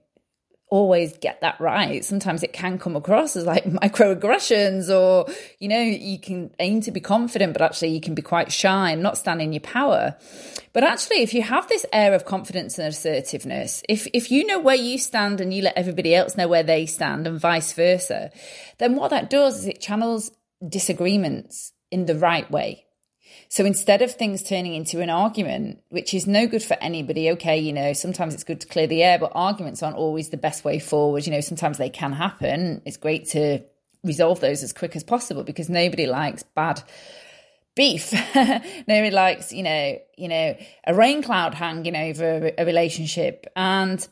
always 0.72 1.16
get 1.18 1.42
that 1.42 1.60
right. 1.60 2.04
Sometimes 2.04 2.42
it 2.42 2.54
can 2.54 2.80
come 2.80 2.96
across 2.96 3.36
as 3.36 3.46
like 3.46 3.66
microaggressions, 3.84 4.90
or, 4.90 5.32
you 5.60 5.68
know, 5.68 5.82
you 5.82 6.18
can 6.18 6.50
aim 6.60 6.82
to 6.82 6.92
be 6.92 7.00
confident, 7.00 7.54
but 7.54 7.62
actually 7.62 7.90
you 7.90 8.02
can 8.02 8.16
be 8.16 8.24
quite 8.24 8.52
shy 8.52 8.92
and 8.92 9.04
not 9.04 9.18
stand 9.18 9.42
in 9.42 9.54
your 9.54 9.62
power. 9.62 10.16
But 10.74 10.86
actually, 10.86 11.18
if 11.18 11.34
you 11.34 11.44
have 11.44 11.68
this 11.68 11.86
air 11.92 12.14
of 12.14 12.26
confidence 12.26 12.80
and 12.80 12.88
assertiveness, 12.88 13.84
if, 13.88 14.08
if 14.14 14.32
you 14.32 14.48
know 14.48 14.60
where 14.60 14.76
you 14.76 14.98
stand 14.98 15.42
and 15.42 15.54
you 15.54 15.62
let 15.62 15.78
everybody 15.78 16.16
else 16.16 16.38
know 16.38 16.48
where 16.48 16.64
they 16.64 16.86
stand 16.86 17.28
and 17.28 17.40
vice 17.40 17.74
versa, 17.74 18.32
then 18.78 18.96
what 18.96 19.10
that 19.10 19.30
does 19.30 19.60
is 19.60 19.68
it 19.68 19.82
channels 19.82 20.32
disagreements 20.68 21.74
in 21.92 22.06
the 22.06 22.16
right 22.16 22.50
way. 22.50 22.86
So 23.50 23.66
instead 23.66 24.02
of 24.02 24.14
things 24.14 24.44
turning 24.44 24.74
into 24.74 25.02
an 25.02 25.10
argument, 25.10 25.82
which 25.90 26.14
is 26.14 26.28
no 26.28 26.48
good 26.48 26.64
for 26.64 26.78
anybody, 26.82 27.32
okay, 27.32 27.58
you 27.58 27.74
know, 27.74 27.94
sometimes 27.94 28.34
it's 28.34 28.44
good 28.44 28.62
to 28.62 28.68
clear 28.68 28.88
the 28.88 29.04
air, 29.04 29.20
but 29.20 29.32
arguments 29.36 29.84
aren't 29.84 29.98
always 29.98 30.30
the 30.30 30.38
best 30.38 30.64
way 30.64 30.80
forward. 30.80 31.26
You 31.26 31.34
know, 31.34 31.42
sometimes 31.42 31.78
they 31.78 31.90
can 31.90 32.14
happen. 32.14 32.82
It's 32.86 32.98
great 32.98 33.28
to 33.30 33.64
resolve 34.04 34.40
those 34.40 34.64
as 34.64 34.74
quick 34.74 34.96
as 34.96 35.04
possible 35.04 35.44
because 35.44 35.70
nobody 35.70 36.08
likes 36.08 36.44
bad 36.44 36.82
beef. 37.76 38.14
nobody 38.36 39.12
likes, 39.12 39.52
you 39.52 39.64
know, 39.64 39.98
you 40.18 40.28
know, 40.28 40.58
a 40.86 40.94
rain 40.94 41.24
cloud 41.24 41.54
hanging 41.54 41.96
over 41.96 42.52
a 42.58 42.66
relationship. 42.66 43.48
And 43.56 44.06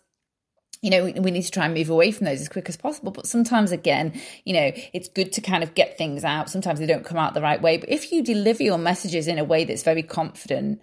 you 0.82 0.90
know, 0.90 1.04
we, 1.04 1.32
need 1.32 1.44
to 1.44 1.52
try 1.52 1.66
and 1.66 1.74
move 1.74 1.90
away 1.90 2.12
from 2.12 2.26
those 2.26 2.40
as 2.40 2.48
quick 2.48 2.70
as 2.70 2.78
possible. 2.78 3.12
But 3.12 3.28
sometimes, 3.28 3.72
again, 3.72 4.20
you 4.46 4.54
know, 4.54 4.72
it's 4.94 5.10
good 5.10 5.34
to 5.34 5.42
kind 5.42 5.62
of 5.62 5.76
get 5.76 5.98
things 5.98 6.24
out. 6.24 6.50
Sometimes 6.50 6.80
they 6.80 6.86
don't 6.86 7.04
come 7.04 7.18
out 7.18 7.34
the 7.34 7.42
right 7.42 7.62
way. 7.62 7.78
But 7.78 7.90
if 7.90 8.14
you 8.14 8.24
deliver 8.24 8.64
your 8.64 8.78
messages 8.78 9.28
in 9.28 9.40
a 9.40 9.44
way 9.44 9.66
that's 9.66 9.84
very 9.84 10.04
confident 10.04 10.82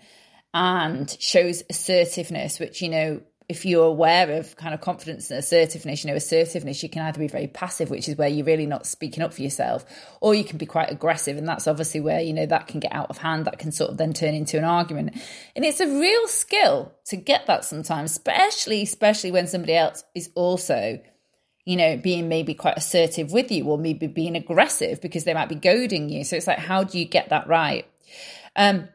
and 0.52 1.10
shows 1.18 1.62
assertiveness, 1.70 2.60
which, 2.60 2.82
you 2.82 2.90
know, 2.90 3.20
if 3.48 3.64
you're 3.64 3.86
aware 3.86 4.32
of 4.32 4.56
kind 4.56 4.74
of 4.74 4.80
confidence 4.80 5.30
and 5.30 5.38
assertiveness, 5.38 6.02
you 6.02 6.10
know, 6.10 6.16
assertiveness, 6.16 6.82
you 6.82 6.88
can 6.88 7.02
either 7.02 7.20
be 7.20 7.28
very 7.28 7.46
passive, 7.46 7.90
which 7.90 8.08
is 8.08 8.16
where 8.16 8.28
you're 8.28 8.44
really 8.44 8.66
not 8.66 8.86
speaking 8.86 9.22
up 9.22 9.32
for 9.32 9.42
yourself, 9.42 9.84
or 10.20 10.34
you 10.34 10.42
can 10.42 10.58
be 10.58 10.66
quite 10.66 10.90
aggressive. 10.90 11.36
And 11.36 11.46
that's 11.46 11.68
obviously 11.68 12.00
where, 12.00 12.20
you 12.20 12.32
know, 12.32 12.46
that 12.46 12.66
can 12.66 12.80
get 12.80 12.92
out 12.92 13.08
of 13.08 13.18
hand. 13.18 13.44
That 13.44 13.60
can 13.60 13.70
sort 13.70 13.90
of 13.90 13.98
then 13.98 14.12
turn 14.12 14.34
into 14.34 14.58
an 14.58 14.64
argument. 14.64 15.14
And 15.54 15.64
it's 15.64 15.78
a 15.78 15.86
real 15.86 16.26
skill 16.26 16.92
to 17.06 17.16
get 17.16 17.46
that 17.46 17.64
sometimes, 17.64 18.10
especially, 18.10 18.82
especially 18.82 19.30
when 19.30 19.46
somebody 19.46 19.76
else 19.76 20.02
is 20.16 20.28
also, 20.34 21.00
you 21.64 21.76
know, 21.76 21.96
being 21.96 22.28
maybe 22.28 22.52
quite 22.52 22.76
assertive 22.76 23.30
with 23.30 23.52
you 23.52 23.64
or 23.66 23.78
maybe 23.78 24.08
being 24.08 24.34
aggressive 24.34 25.00
because 25.00 25.22
they 25.22 25.34
might 25.34 25.48
be 25.48 25.54
goading 25.54 26.08
you. 26.08 26.24
So 26.24 26.34
it's 26.34 26.48
like, 26.48 26.58
how 26.58 26.82
do 26.82 26.98
you 26.98 27.04
get 27.04 27.28
that 27.28 27.46
right? 27.46 27.86
Um, 28.56 28.88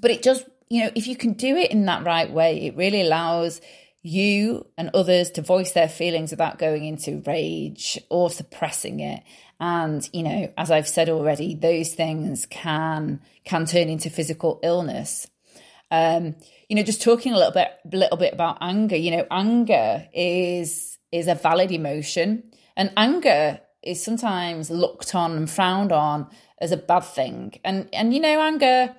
but 0.00 0.10
it 0.10 0.22
just 0.22 0.46
you 0.68 0.84
know, 0.84 0.90
if 0.94 1.06
you 1.06 1.16
can 1.16 1.34
do 1.34 1.56
it 1.56 1.70
in 1.70 1.86
that 1.86 2.04
right 2.04 2.30
way, 2.30 2.66
it 2.66 2.76
really 2.76 3.02
allows 3.02 3.60
you 4.02 4.64
and 4.78 4.90
others 4.94 5.30
to 5.32 5.42
voice 5.42 5.72
their 5.72 5.88
feelings 5.88 6.30
without 6.30 6.58
going 6.58 6.84
into 6.84 7.22
rage 7.26 7.98
or 8.08 8.30
suppressing 8.30 9.00
it. 9.00 9.22
And, 9.58 10.08
you 10.12 10.22
know, 10.22 10.52
as 10.56 10.70
I've 10.70 10.88
said 10.88 11.08
already, 11.08 11.54
those 11.54 11.94
things 11.94 12.46
can 12.46 13.20
can 13.44 13.66
turn 13.66 13.88
into 13.88 14.10
physical 14.10 14.60
illness. 14.62 15.28
Um, 15.90 16.36
you 16.68 16.76
know, 16.76 16.82
just 16.82 17.02
talking 17.02 17.32
a 17.32 17.36
little 17.36 17.52
bit 17.52 17.70
little 17.92 18.18
bit 18.18 18.32
about 18.32 18.58
anger, 18.60 18.96
you 18.96 19.10
know, 19.10 19.26
anger 19.30 20.06
is 20.12 20.98
is 21.10 21.26
a 21.26 21.34
valid 21.34 21.72
emotion. 21.72 22.44
And 22.76 22.92
anger 22.96 23.60
is 23.82 24.04
sometimes 24.04 24.70
looked 24.70 25.14
on 25.14 25.32
and 25.32 25.50
frowned 25.50 25.92
on 25.92 26.28
as 26.60 26.72
a 26.72 26.76
bad 26.76 27.00
thing. 27.00 27.58
And 27.64 27.88
and 27.92 28.12
you 28.12 28.20
know, 28.20 28.40
anger 28.40 28.94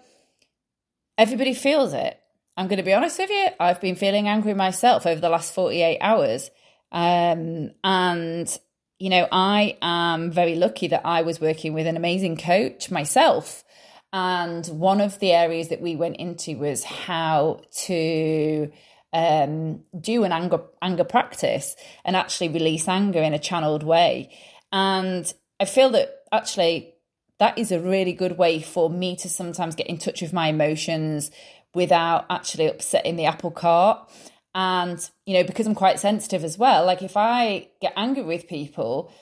everybody 1.18 1.54
feels 1.54 1.94
it. 1.94 2.20
I'm 2.56 2.68
going 2.68 2.78
to 2.78 2.84
be 2.84 2.94
honest 2.94 3.20
with 3.20 3.30
you. 3.30 3.48
I've 3.60 3.82
been 3.82 3.96
feeling 3.96 4.28
angry 4.28 4.54
myself 4.54 5.06
over 5.06 5.22
the 5.22 5.30
last 5.30 5.54
48 5.54 6.00
hours. 6.02 6.50
Um, 6.92 7.72
and, 7.84 8.60
you 8.98 9.10
know, 9.10 9.28
I 9.32 9.78
am 9.82 10.32
very 10.32 10.56
lucky 10.56 10.88
that 10.88 11.06
I 11.06 11.22
was 11.22 11.40
working 11.40 11.74
with 11.74 11.86
an 11.86 11.98
amazing 11.98 12.38
coach 12.38 12.90
myself. 12.90 13.64
And 14.12 14.66
one 14.68 15.02
of 15.02 15.20
the 15.20 15.34
areas 15.34 15.68
that 15.70 15.82
we 15.82 15.96
went 15.96 16.18
into 16.18 16.58
was 16.58 16.84
how 16.84 17.62
to 17.86 18.72
um, 19.14 19.84
do 20.00 20.24
an 20.24 20.32
anger 20.32 20.62
anger 20.82 21.04
practice 21.04 21.76
and 22.04 22.16
actually 22.16 22.50
release 22.50 22.88
anger 22.88 23.22
in 23.22 23.34
a 23.34 23.40
channeled 23.40 23.84
way. 23.84 24.36
And 24.72 25.32
I 25.60 25.66
feel 25.66 25.90
that 25.92 26.24
actually 26.32 26.94
that 27.40 27.58
is 27.58 27.72
a 27.72 27.80
really 27.80 28.14
good 28.14 28.38
way 28.38 28.62
for 28.62 28.90
me 28.90 29.16
to 29.18 29.30
sometimes 29.30 29.76
get 29.76 29.88
in 29.88 29.98
touch 29.98 30.22
with 30.22 30.34
my 30.34 30.48
emotions 30.48 31.32
without 31.74 32.26
actually 32.30 32.68
upsetting 32.68 33.16
the 33.16 33.26
apple 33.26 33.52
cart. 33.52 34.10
And, 34.56 35.08
you 35.26 35.36
know, 35.36 35.44
because 35.44 35.68
I'm 35.68 35.76
quite 35.76 36.00
sensitive 36.00 36.44
as 36.44 36.58
well, 36.58 36.86
like 36.86 37.04
if 37.04 37.16
I 37.16 37.70
get 37.80 37.94
angry 37.96 38.24
with 38.24 38.48
people, 38.48 39.14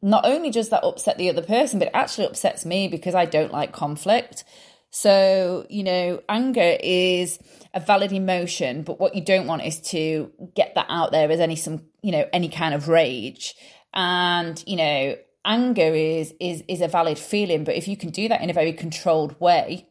not 0.00 0.24
only 0.24 0.50
does 0.50 0.70
that 0.70 0.84
upset 0.84 1.18
the 1.18 1.28
other 1.28 1.42
person, 1.42 1.78
but 1.78 1.88
it 1.88 1.94
actually 1.94 2.26
upsets 2.26 2.64
me 2.64 2.88
because 2.88 3.14
I 3.14 3.26
don't 3.26 3.52
like 3.52 3.72
conflict. 3.72 4.44
So, 4.90 5.66
you 5.68 5.82
know, 5.82 6.22
anger 6.28 6.78
is 6.80 7.38
a 7.74 7.80
valid 7.80 8.12
emotion, 8.12 8.82
but 8.82 8.98
what 8.98 9.14
you 9.14 9.22
don't 9.22 9.46
want 9.46 9.66
is 9.66 9.80
to 9.90 10.32
get 10.54 10.74
that 10.76 10.86
out 10.88 11.12
there 11.12 11.30
as 11.30 11.40
any 11.40 11.56
some, 11.56 11.82
you 12.00 12.12
know, 12.12 12.26
any 12.32 12.48
kind 12.48 12.72
of 12.72 12.88
rage. 12.88 13.54
And, 13.92 14.62
you 14.66 14.76
know, 14.76 15.16
anger 15.44 15.94
is 15.94 16.34
is 16.40 16.62
is 16.68 16.80
a 16.80 16.88
valid 16.88 17.18
feeling, 17.18 17.64
but 17.64 17.76
if 17.76 17.88
you 17.88 17.96
can 17.96 18.10
do 18.10 18.28
that 18.28 18.42
in 18.42 18.50
a 18.50 18.54
very 18.54 18.72
controlled 18.72 19.38
way 19.40 19.88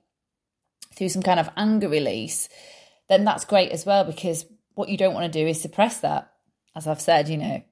through 0.95 1.10
some 1.10 1.23
kind 1.23 1.39
of 1.39 1.49
anger 1.57 1.89
release, 1.89 2.49
then 3.10 3.23
that's 3.23 3.45
great 3.45 3.71
as 3.71 3.86
well 3.86 4.03
because 4.03 4.45
what 4.75 4.89
you 4.89 4.97
don't 4.97 5.13
want 5.13 5.31
to 5.31 5.39
do 5.39 5.47
is 5.47 5.62
suppress 5.62 5.99
that. 6.01 6.31
As 6.75 6.88
I've 6.88 7.01
said, 7.01 7.29
you 7.29 7.38
know, 7.38 7.63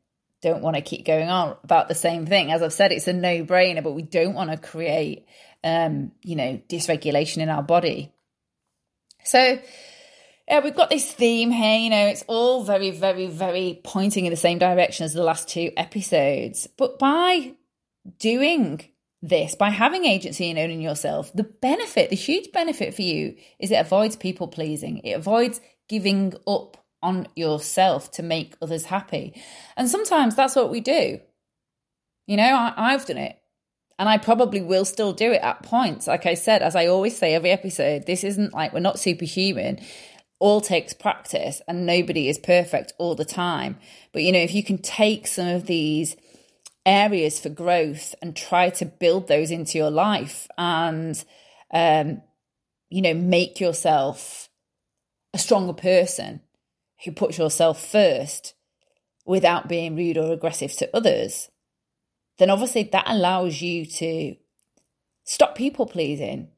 don't 0.42 0.62
want 0.62 0.76
to 0.76 0.82
keep 0.82 1.06
going 1.06 1.30
on 1.30 1.56
about 1.64 1.88
the 1.88 1.96
same 1.96 2.26
thing. 2.26 2.52
As 2.52 2.62
I've 2.62 2.74
said, 2.74 2.92
it's 2.92 3.08
a 3.08 3.14
no-brainer, 3.14 3.84
but 3.84 3.94
we 3.94 4.02
don't 4.02 4.34
want 4.34 4.52
to 4.52 4.58
create 4.58 5.26
um, 5.66 6.12
you 6.22 6.36
know, 6.36 6.62
dysregulation 6.70 7.38
in 7.38 7.50
our 7.50 7.64
body. 7.64 8.14
So 9.24 9.60
yeah, 10.48 10.60
we've 10.60 10.76
got 10.76 10.92
this 10.92 11.12
theme 11.12 11.50
here, 11.50 11.80
you 11.80 11.90
know, 11.90 12.06
it's 12.06 12.24
all 12.28 12.64
very, 12.64 12.92
very, 12.92 13.26
very 13.26 13.82
pointing 13.84 14.26
in 14.26 14.30
the 14.30 14.38
same 14.38 14.60
direction 14.60 15.04
as 15.04 15.14
the 15.14 15.24
last 15.24 15.50
two 15.50 15.72
episodes. 15.76 16.68
But 16.78 17.00
by 17.00 17.54
doing 18.20 18.82
this, 19.22 19.56
by 19.56 19.70
having 19.70 20.06
agency 20.06 20.50
and 20.50 20.60
owning 20.60 20.82
yourself, 20.82 21.32
the 21.34 21.44
benefit, 21.44 22.10
the 22.10 22.16
huge 22.16 22.52
benefit 22.52 22.94
for 22.94 23.02
you 23.02 23.36
is 23.60 23.72
it 23.72 23.76
avoids 23.76 24.16
people 24.16 24.48
pleasing. 24.48 25.00
It 25.00 25.14
avoids 25.14 25.62
giving 25.90 26.34
up 26.48 26.78
on 27.02 27.28
yourself 27.36 28.12
to 28.12 28.24
make 28.24 28.56
others 28.62 28.86
happy. 28.86 29.42
And 29.78 29.90
sometimes 29.90 30.36
that's 30.36 30.56
what 30.56 30.72
we 30.72 30.80
do. 30.80 31.20
You 32.28 32.38
know, 32.38 32.74
I, 32.76 32.92
have 32.92 33.06
done 33.06 33.18
it. 33.18 33.40
And 34.00 34.10
I 34.10 34.18
probably 34.18 34.62
will 34.62 34.86
still 34.86 35.14
do 35.14 35.32
it 35.32 35.42
at 35.42 35.64
points. 35.64 36.08
Like 36.08 36.26
I 36.26 36.34
said, 36.34 36.62
as 36.62 36.76
I 36.76 36.88
always 36.88 37.18
say 37.18 37.34
every 37.34 37.52
episode, 37.52 38.06
this 38.06 38.24
isn't 38.24 38.54
like 38.54 38.74
we're 38.74 38.80
not 38.80 39.00
superhuman. 39.00 39.80
All 40.40 40.62
takes 40.62 40.94
practice 40.94 41.62
and 41.68 41.86
nobody 41.86 42.28
is 42.28 42.38
perfect 42.38 42.94
all 42.98 43.16
the 43.16 43.24
time. 43.24 43.78
But, 44.12 44.24
you 44.24 44.32
know, 44.32 44.40
if 44.40 44.54
you 44.54 44.64
can 44.64 44.80
take 44.80 45.28
some 45.28 45.48
of 45.48 45.68
these 45.68 46.16
areas 46.86 47.40
for 47.40 47.50
growth 47.50 48.14
and 48.22 48.36
try 48.36 48.70
to 48.70 48.86
build 48.86 49.28
those 49.28 49.52
into 49.52 49.78
your 49.78 49.90
life 49.90 50.48
and 50.58 51.24
um, 51.74 52.22
you 52.90 53.02
know 53.02 53.14
make 53.14 53.60
yourself 53.60 54.50
a 55.34 55.38
stronger 55.38 55.74
person 55.74 56.42
who 57.04 57.12
puts 57.12 57.38
yourself 57.38 57.84
first 57.84 58.54
without 59.26 59.68
being 59.68 59.96
rude 59.96 60.18
or 60.18 60.32
aggressive 60.32 60.72
to 60.74 60.96
others 60.96 61.50
then 62.38 62.50
obviously 62.50 62.84
that 62.84 63.06
allows 63.08 63.62
you 63.62 63.86
to 63.86 64.36
stop 65.24 65.56
people 65.56 65.86
pleasing 65.86 66.50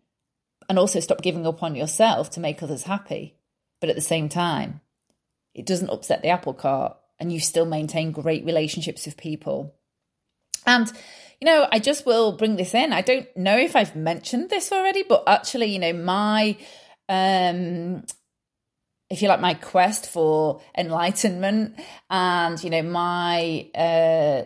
and 0.69 0.77
also 0.77 0.99
stop 0.99 1.21
giving 1.21 1.47
up 1.47 1.63
on 1.63 1.75
yourself 1.75 2.29
to 2.31 2.39
make 2.39 2.61
others 2.61 2.83
happy. 2.83 3.35
But 3.79 3.89
at 3.89 3.95
the 3.95 4.01
same 4.01 4.29
time 4.29 4.81
it 5.53 5.65
doesn't 5.65 5.89
upset 5.89 6.21
the 6.21 6.29
apple 6.29 6.53
cart 6.53 6.97
and 7.19 7.33
you 7.33 7.39
still 7.39 7.65
maintain 7.65 8.11
great 8.11 8.45
relationships 8.45 9.05
with 9.05 9.17
people 9.17 9.73
and, 10.67 10.91
you 11.39 11.45
know, 11.45 11.67
I 11.71 11.79
just 11.79 12.05
will 12.05 12.33
bring 12.33 12.57
this 12.57 12.75
in. 12.75 12.93
I 12.93 13.01
don't 13.01 13.25
know 13.35 13.57
if 13.57 13.75
I've 13.75 13.95
mentioned 13.95 14.49
this 14.49 14.71
already, 14.71 15.03
but 15.03 15.23
actually, 15.25 15.67
you 15.67 15.79
know, 15.79 15.93
my, 15.93 16.57
um, 17.09 18.03
if 19.09 19.21
you 19.21 19.29
like, 19.29 19.39
my 19.39 19.53
quest 19.53 20.07
for 20.07 20.61
enlightenment 20.77 21.79
and, 22.09 22.61
you 22.61 22.69
know, 22.69 22.83
my, 22.83 23.69
uh, 23.73 24.43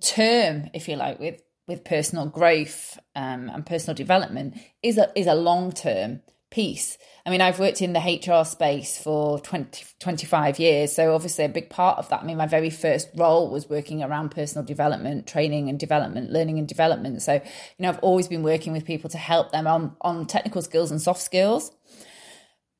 term, 0.00 0.70
if 0.72 0.88
you 0.88 0.96
like, 0.96 1.20
with, 1.20 1.42
with 1.66 1.84
personal 1.84 2.26
growth 2.26 2.98
um, 3.14 3.50
and 3.50 3.66
personal 3.66 3.94
development 3.94 4.56
is 4.82 4.96
a, 4.96 5.12
is 5.14 5.26
a 5.26 5.34
long 5.34 5.70
term 5.70 6.22
piece. 6.50 6.96
I 7.26 7.30
mean, 7.30 7.40
I've 7.40 7.58
worked 7.58 7.82
in 7.82 7.92
the 7.92 8.00
HR 8.00 8.44
space 8.44 8.96
for 8.96 9.38
20, 9.40 9.84
25 9.98 10.58
years. 10.58 10.94
So, 10.94 11.14
obviously, 11.14 11.44
a 11.44 11.48
big 11.48 11.68
part 11.68 11.98
of 11.98 12.08
that. 12.08 12.22
I 12.22 12.24
mean, 12.24 12.38
my 12.38 12.46
very 12.46 12.70
first 12.70 13.08
role 13.14 13.50
was 13.50 13.68
working 13.68 14.02
around 14.02 14.30
personal 14.30 14.64
development, 14.64 15.26
training 15.26 15.68
and 15.68 15.78
development, 15.78 16.30
learning 16.30 16.58
and 16.58 16.66
development. 16.66 17.20
So, 17.22 17.34
you 17.34 17.40
know, 17.78 17.90
I've 17.90 17.98
always 17.98 18.28
been 18.28 18.42
working 18.42 18.72
with 18.72 18.84
people 18.84 19.10
to 19.10 19.18
help 19.18 19.52
them 19.52 19.66
on, 19.66 19.96
on 20.00 20.26
technical 20.26 20.62
skills 20.62 20.90
and 20.90 21.00
soft 21.02 21.20
skills. 21.20 21.70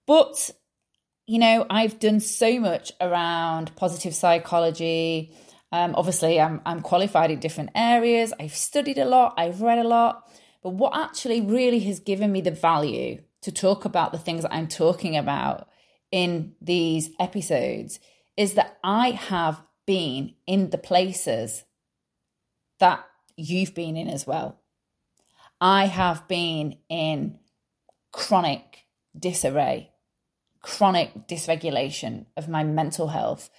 But, 0.07 0.51
you 1.27 1.39
know, 1.39 1.67
I've 1.69 1.99
done 1.99 2.21
so 2.21 2.59
much 2.59 2.93
around 3.01 3.77
positive 3.77 4.15
psychology. 4.15 5.35
Um, 5.71 5.95
obviously, 5.95 6.41
I'm, 6.41 6.63
I'm 6.65 6.81
qualified 6.81 7.31
in 7.31 7.41
different 7.41 7.71
areas. 7.75 8.33
I've 8.41 8.57
studied 8.57 8.97
a 8.97 9.05
lot, 9.05 9.35
I've 9.37 9.61
read 9.61 9.79
a 9.79 9.85
lot. 9.87 10.27
But 10.63 10.71
what 10.71 10.97
actually 10.97 11.43
really 11.43 11.81
has 11.81 12.01
given 12.01 12.33
me 12.33 12.41
the 12.41 12.51
value 12.51 13.23
to 13.43 13.53
talk 13.53 13.85
about 13.85 14.13
the 14.13 14.19
things 14.19 14.43
that 14.43 14.53
I'm 14.53 14.69
talking 14.69 15.17
about 15.17 15.69
in 16.11 16.55
these 16.61 17.11
episodes 17.21 18.01
is 18.37 18.55
that 18.55 18.79
I 18.83 19.11
have 19.11 19.61
been 19.87 20.35
in 20.47 20.71
the 20.71 20.79
places 20.79 21.65
that 22.79 23.05
you've 23.37 23.75
been 23.75 23.97
in 23.97 24.09
as 24.09 24.27
well. 24.27 24.61
I 25.61 25.87
have 25.87 26.29
been 26.29 26.77
in 26.89 27.39
chronic 28.13 28.87
disarray, 29.19 29.91
chronic 30.63 31.29
dysregulation 31.29 32.27
of 32.37 32.49
my 32.49 32.65
mental 32.65 33.09
health, 33.09 33.51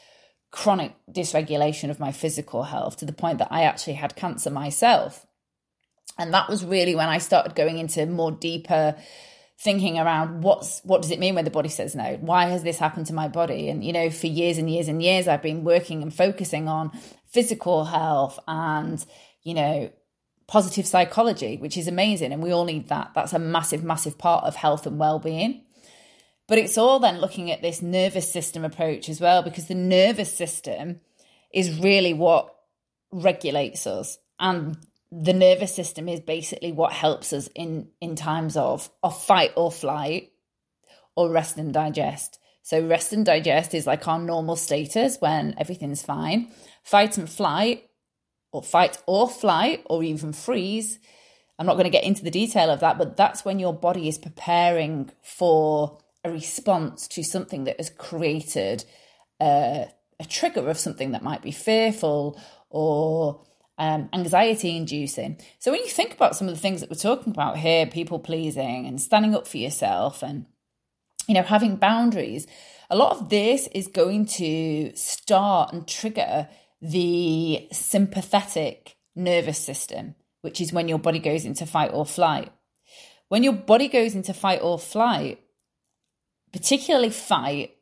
chronic 0.52 0.96
dysregulation 1.12 1.90
of 1.90 2.00
my 2.00 2.12
physical 2.12 2.64
health 2.64 2.98
to 2.98 3.06
the 3.06 3.14
point 3.14 3.38
that 3.40 3.52
I 3.52 3.64
actually 3.64 3.94
had 3.94 4.16
cancer 4.16 4.50
myself. 4.50 5.26
And 6.18 6.34
that 6.34 6.50
was 6.50 6.66
really 6.66 6.96
when 6.96 7.10
I 7.10 7.18
started 7.18 7.56
going 7.56 7.78
into 7.78 8.06
more 8.06 8.32
deeper 8.32 8.96
thinking 9.62 10.00
around 10.00 10.42
what's 10.42 10.80
what 10.84 11.02
does 11.02 11.12
it 11.12 11.20
mean 11.20 11.36
when 11.36 11.46
the 11.46 11.52
body 11.52 11.70
says 11.70 11.96
no? 11.96 12.18
Why 12.22 12.46
has 12.46 12.64
this 12.64 12.80
happened 12.80 13.08
to 13.08 13.14
my 13.14 13.28
body? 13.28 13.70
And 13.70 13.84
you 13.84 13.92
know 13.92 14.10
for 14.10 14.28
years 14.28 14.58
and 14.58 14.70
years 14.70 14.88
and 14.88 15.04
years 15.04 15.28
i've 15.28 15.42
been 15.42 15.64
working 15.64 16.02
and 16.02 16.14
focusing 16.14 16.68
on 16.68 16.92
physical 17.28 17.86
health 17.86 18.40
and 18.48 19.06
you 19.44 19.54
know 19.54 19.92
positive 20.48 20.88
psychology 20.88 21.58
which 21.58 21.78
is 21.78 21.88
amazing. 21.88 22.32
And 22.32 22.42
we 22.42 22.52
all 22.52 22.66
need 22.66 22.90
that. 22.90 23.12
That's 23.14 23.34
a 23.34 23.40
massive 23.40 23.84
massive 23.84 24.18
part 24.18 24.46
of 24.46 24.56
health 24.56 24.88
and 24.88 24.98
well-being. 24.98 25.64
But 26.48 26.58
it's 26.58 26.80
all 26.80 27.00
then 27.00 27.20
looking 27.20 27.52
at 27.52 27.62
this 27.62 27.82
nervous 27.82 28.32
system 28.32 28.66
approach 28.66 29.08
as 29.08 29.22
well 29.22 29.44
because 29.44 29.68
the 29.68 29.76
nervous 29.76 30.36
system 30.36 31.02
is 31.54 31.80
really 31.80 32.14
what 32.14 32.56
regulates 33.12 33.86
us. 33.86 34.18
And 34.40 34.78
the 35.12 35.34
nervous 35.34 35.74
system 35.74 36.08
is 36.08 36.20
basically 36.20 36.72
what 36.72 36.94
helps 36.94 37.34
us 37.34 37.50
in 37.56 37.90
in 38.00 38.16
times 38.16 38.56
of 38.56 38.90
of 39.04 39.22
fight 39.22 39.52
or 39.56 39.72
flight 39.72 40.32
or 41.16 41.30
rest 41.30 41.58
and 41.58 41.74
digest. 41.74 42.40
So 42.62 42.86
rest 42.86 43.14
and 43.14 43.26
digest 43.26 43.74
is 43.74 43.88
like 43.88 44.08
our 44.08 44.20
normal 44.20 44.56
status 44.56 45.18
when 45.20 45.56
everything's 45.58 46.04
fine. 46.04 46.52
Fight 46.84 47.18
and 47.18 47.30
flight 47.30 47.90
or 48.52 48.64
fight 48.64 49.02
or 49.06 49.30
flight 49.30 49.84
or 49.86 50.04
even 50.04 50.34
freeze 50.34 51.00
i'm 51.58 51.66
not 51.66 51.74
going 51.74 51.86
to 51.86 51.90
get 51.90 52.04
into 52.04 52.24
the 52.24 52.32
detail 52.32 52.70
of 52.70 52.80
that 52.80 52.98
but 52.98 53.18
that's 53.18 53.46
when 53.46 53.60
your 53.60 53.74
body 53.74 54.08
is 54.08 54.18
preparing 54.18 55.10
for 55.22 56.00
a 56.24 56.32
response 56.32 57.08
to 57.08 57.24
something 57.24 57.64
that 57.66 57.78
has 57.78 57.90
created 57.90 58.84
a, 59.42 59.88
a 60.20 60.26
trigger 60.26 60.70
of 60.70 60.78
something 60.78 61.12
that 61.12 61.24
might 61.24 61.42
be 61.42 61.52
fearful 61.52 62.40
or 62.70 63.42
um, 63.80 64.10
anxiety 64.12 64.76
inducing. 64.76 65.40
So 65.58 65.72
when 65.72 65.80
you 65.80 65.88
think 65.88 66.14
about 66.14 66.36
some 66.36 66.50
of 66.50 66.54
the 66.54 66.60
things 66.60 66.82
that 66.82 66.90
we're 66.90 66.98
talking 66.98 67.32
about 67.32 67.58
here, 67.58 67.88
people 67.88 68.20
pleasing 68.20 68.86
and 68.86 69.02
standing 69.02 69.34
up 69.34 69.48
for 69.48 69.58
yourself 69.58 70.22
and, 70.22 70.46
you 71.28 71.34
know, 71.34 71.44
having 71.44 71.78
boundaries, 71.78 72.46
a 72.90 72.98
lot 72.98 73.14
of 73.14 73.30
this 73.30 73.68
is 73.74 73.88
going 73.88 74.26
to 74.26 74.92
start 74.96 75.72
and 75.72 75.88
trigger 75.88 76.50
the 76.82 77.68
sympathetic 77.72 78.98
nervous 79.16 79.58
system, 79.58 80.16
which 80.42 80.60
is 80.60 80.74
when 80.74 80.90
your 80.90 81.00
body 81.00 81.20
goes 81.20 81.46
into 81.46 81.66
fight 81.66 81.92
or 81.94 82.06
flight. 82.06 82.52
When 83.30 83.44
your 83.44 83.54
body 83.54 83.88
goes 83.88 84.14
into 84.14 84.34
fight 84.34 84.60
or 84.62 84.78
flight, 84.78 85.40
particularly 86.52 87.12
fight, 87.12 87.76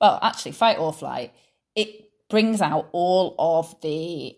well, 0.00 0.18
actually, 0.22 0.52
fight 0.52 0.78
or 0.78 0.92
flight, 0.92 1.34
it 1.74 2.10
brings 2.30 2.62
out 2.62 2.88
all 2.92 3.34
of 3.38 3.78
the 3.80 4.36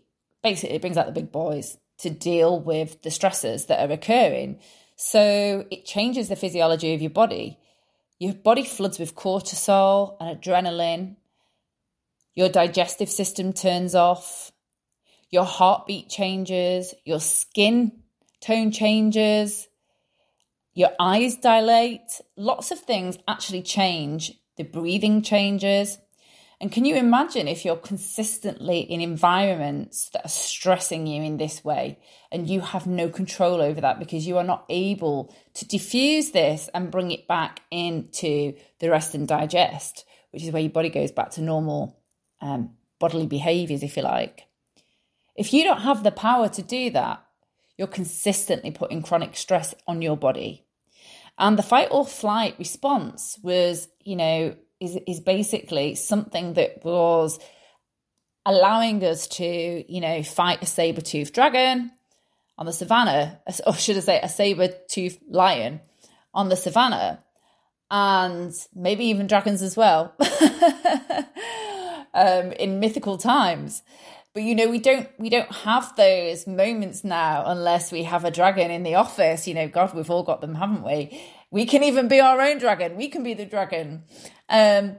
basically 0.48 0.76
it 0.76 0.80
brings 0.80 0.96
out 0.96 1.06
the 1.06 1.12
big 1.12 1.30
boys 1.30 1.76
to 1.98 2.11
deal 2.11 2.61
with 2.61 3.02
the 3.02 3.11
stresses 3.11 3.66
that 3.66 3.80
are 3.88 3.92
occurring. 3.92 4.61
So 4.96 5.66
it 5.70 5.84
changes 5.84 6.28
the 6.28 6.37
physiology 6.37 6.94
of 6.94 7.02
your 7.02 7.11
body. 7.11 7.58
Your 8.18 8.34
body 8.34 8.64
floods 8.64 8.98
with 8.98 9.14
cortisol 9.14 10.16
and 10.20 10.40
adrenaline. 10.40 11.16
Your 12.34 12.48
digestive 12.48 13.08
system 13.08 13.52
turns 13.52 13.94
off. 13.94 14.52
Your 15.30 15.44
heartbeat 15.44 16.08
changes. 16.08 16.94
Your 17.04 17.20
skin 17.20 17.92
tone 18.40 18.70
changes. 18.70 19.68
Your 20.74 20.90
eyes 20.98 21.37
dilate. 21.37 22.20
Lots 22.37 22.70
of 22.70 22.78
things 22.80 23.18
actually 23.26 23.62
change. 23.62 24.32
The 24.56 24.64
breathing 24.64 25.22
changes. 25.22 25.98
And 26.61 26.73
can 26.73 26.85
you 26.85 26.97
imagine 26.97 27.47
if 27.47 27.64
you're 27.64 27.77
consistently 27.77 28.81
in 28.81 29.01
environments 29.01 30.09
that 30.11 30.25
are 30.25 30.29
stressing 30.29 31.07
you 31.07 31.23
in 31.23 31.37
this 31.37 31.62
way 31.62 32.01
and 32.33 32.51
you 32.51 32.61
have 32.61 32.87
no 32.87 33.09
control 33.09 33.61
over 33.61 33.81
that 33.81 34.01
because 34.01 34.27
you 34.27 34.38
are 34.38 34.44
not 34.44 34.64
able 34.68 35.33
to 35.55 35.68
diffuse 35.68 36.33
this 36.33 36.68
and 36.75 36.90
bring 36.90 37.12
it 37.12 37.29
back 37.29 37.61
into 37.71 38.55
the 38.81 38.90
rest 38.90 39.14
and 39.14 39.29
digest, 39.29 40.05
which 40.33 40.42
is 40.42 40.51
where 40.51 40.62
your 40.62 40.73
body 40.73 40.88
goes 40.88 41.12
back 41.12 41.31
to 41.31 41.42
normal 41.42 41.97
um, 42.40 42.71
bodily 42.99 43.27
behaviors, 43.27 43.85
if 43.85 43.97
you 43.97 44.03
like. 44.03 44.49
If 45.37 45.53
you 45.53 45.62
don't 45.62 45.83
have 45.83 46.03
the 46.03 46.11
power 46.11 46.49
to 46.49 46.62
do 46.62 46.90
that, 46.90 47.25
you're 47.77 47.87
consistently 47.87 48.73
putting 48.73 49.03
chronic 49.03 49.37
stress 49.37 49.77
on 49.87 50.03
your 50.03 50.16
body. 50.16 50.64
And 51.38 51.57
the 51.57 51.62
fight 51.62 51.87
or 51.92 52.05
flight 52.05 52.57
response 52.59 53.38
was, 53.40 53.87
you 54.03 54.16
know, 54.16 54.57
is 54.80 54.98
is 55.06 55.20
basically 55.20 55.94
something 55.94 56.54
that 56.54 56.84
was 56.84 57.38
allowing 58.46 59.04
us 59.04 59.26
to, 59.26 59.44
you 59.92 60.00
know, 60.00 60.22
fight 60.22 60.62
a 60.62 60.66
saber-toothed 60.66 61.34
dragon 61.34 61.92
on 62.56 62.66
the 62.66 62.72
savannah, 62.72 63.40
or 63.66 63.74
should 63.74 63.96
I 63.96 64.00
say 64.00 64.20
a 64.20 64.28
saber-toothed 64.28 65.18
lion 65.28 65.80
on 66.32 66.48
the 66.48 66.56
savannah, 66.56 67.22
and 67.90 68.52
maybe 68.74 69.06
even 69.06 69.26
dragons 69.26 69.62
as 69.62 69.76
well 69.76 70.14
um, 72.14 72.52
in 72.52 72.80
mythical 72.80 73.18
times. 73.18 73.82
But 74.34 74.42
you 74.42 74.54
know, 74.54 74.68
we 74.68 74.78
don't 74.78 75.08
we 75.18 75.30
don't 75.30 75.50
have 75.52 75.96
those 75.96 76.46
moments 76.46 77.02
now 77.02 77.44
unless 77.46 77.90
we 77.90 78.04
have 78.04 78.24
a 78.24 78.30
dragon 78.30 78.70
in 78.70 78.82
the 78.82 78.94
office. 78.94 79.48
You 79.48 79.54
know, 79.54 79.68
God, 79.68 79.94
we've 79.94 80.10
all 80.10 80.22
got 80.22 80.40
them, 80.40 80.54
haven't 80.54 80.84
we? 80.84 81.20
We 81.50 81.64
can 81.64 81.82
even 81.82 82.08
be 82.08 82.20
our 82.20 82.40
own 82.40 82.58
dragon. 82.58 82.96
We 82.96 83.08
can 83.08 83.22
be 83.22 83.34
the 83.34 83.46
dragon. 83.46 84.04
Um, 84.48 84.96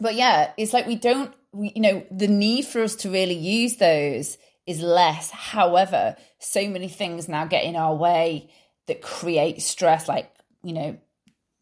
but 0.00 0.14
yeah, 0.14 0.52
it's 0.56 0.72
like 0.72 0.86
we 0.86 0.96
don't, 0.96 1.34
we, 1.52 1.72
you 1.74 1.82
know, 1.82 2.06
the 2.10 2.28
need 2.28 2.66
for 2.66 2.82
us 2.82 2.94
to 2.96 3.10
really 3.10 3.34
use 3.34 3.76
those 3.76 4.38
is 4.66 4.80
less. 4.80 5.30
However, 5.30 6.16
so 6.38 6.68
many 6.68 6.88
things 6.88 7.28
now 7.28 7.44
get 7.46 7.64
in 7.64 7.76
our 7.76 7.94
way 7.94 8.50
that 8.86 9.02
create 9.02 9.62
stress, 9.62 10.08
like, 10.08 10.30
you 10.62 10.72
know, 10.72 10.98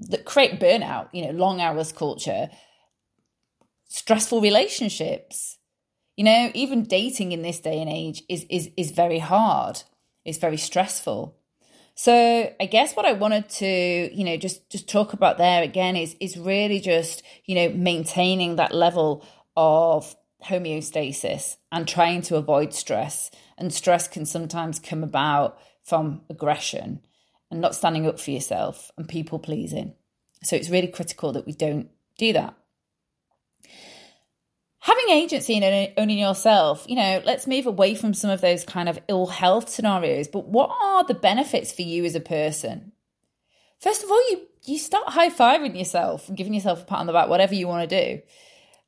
that 0.01 0.25
create 0.25 0.61
burnout, 0.61 1.09
you 1.13 1.25
know, 1.25 1.33
long 1.33 1.61
hours 1.61 1.93
culture, 1.93 2.51
stressful 3.89 4.41
relationships. 4.41 5.59
You 6.17 6.25
know, 6.25 6.51
even 6.55 6.85
dating 6.85 7.33
in 7.33 7.43
this 7.43 7.61
day 7.61 7.81
and 7.81 7.89
age 7.91 8.23
is 8.29 8.45
is 8.51 8.71
is 8.77 8.91
very 8.91 9.19
hard. 9.19 9.83
It's 10.25 10.39
very 10.39 10.59
stressful. 10.59 11.37
So 12.03 12.53
I 12.59 12.67
guess 12.67 12.97
what 12.97 13.07
I 13.07 13.13
wanted 13.13 13.49
to, 13.61 13.65
you 14.13 14.25
know, 14.25 14.37
just 14.37 14.69
just 14.69 14.89
talk 14.89 15.13
about 15.13 15.39
there 15.39 15.63
again 15.63 15.95
is 15.95 16.17
is 16.19 16.37
really 16.37 16.81
just, 16.81 17.23
you 17.45 17.55
know, 17.55 17.69
maintaining 17.69 18.57
that 18.57 18.75
level 18.75 19.25
of 19.57 20.17
homeostasis 20.45 21.59
and 21.71 21.87
trying 21.87 22.23
to 22.23 22.35
avoid 22.35 22.75
stress. 22.75 23.31
And 23.57 23.73
stress 23.73 24.09
can 24.09 24.27
sometimes 24.27 24.81
come 24.81 25.05
about 25.05 25.61
from 25.85 26.23
aggression 26.29 27.03
and 27.53 27.61
not 27.61 27.77
standing 27.77 28.09
up 28.09 28.19
for 28.19 28.33
yourself 28.33 28.91
and 28.99 29.09
people 29.09 29.39
pleasing. 29.39 29.95
So 30.43 30.57
it's 30.57 30.71
really 30.71 30.89
critical 30.89 31.31
that 31.35 31.47
we 31.47 31.53
don't 31.53 31.89
do 32.19 32.33
that 32.33 32.57
having 34.83 35.11
agency 35.11 35.55
in 35.55 35.93
owning 35.97 36.19
yourself, 36.19 36.85
you 36.89 36.97
know, 36.97 37.23
let's 37.25 37.47
move 37.47 37.67
away 37.67 37.95
from 37.95 38.13
some 38.13 38.31
of 38.31 38.41
those 38.41 38.65
kind 38.65 38.89
of 38.89 38.99
ill 39.07 39.29
health 39.29 39.69
scenarios. 39.69 40.27
But 40.27 40.49
what 40.49 40.71
are 40.83 41.05
the 41.05 41.15
benefits 41.15 41.73
for 41.73 41.83
you 41.83 42.05
as 42.05 42.17
a 42.17 42.21
person? 42.21 42.91
First 43.81 44.03
of 44.03 44.11
all, 44.11 44.31
you 44.31 44.43
you 44.65 44.79
start 44.79 45.09
high 45.09 45.31
fiving 45.31 45.79
yourself 45.79 46.29
and 46.29 46.37
giving 46.37 46.55
yourself 46.55 46.83
a 46.83 46.85
pat 46.85 46.99
on 46.99 47.07
the 47.07 47.13
back, 47.13 47.29
whatever 47.29 47.55
you 47.55 47.69
want 47.69 47.89
to 47.89 48.05
do, 48.05 48.23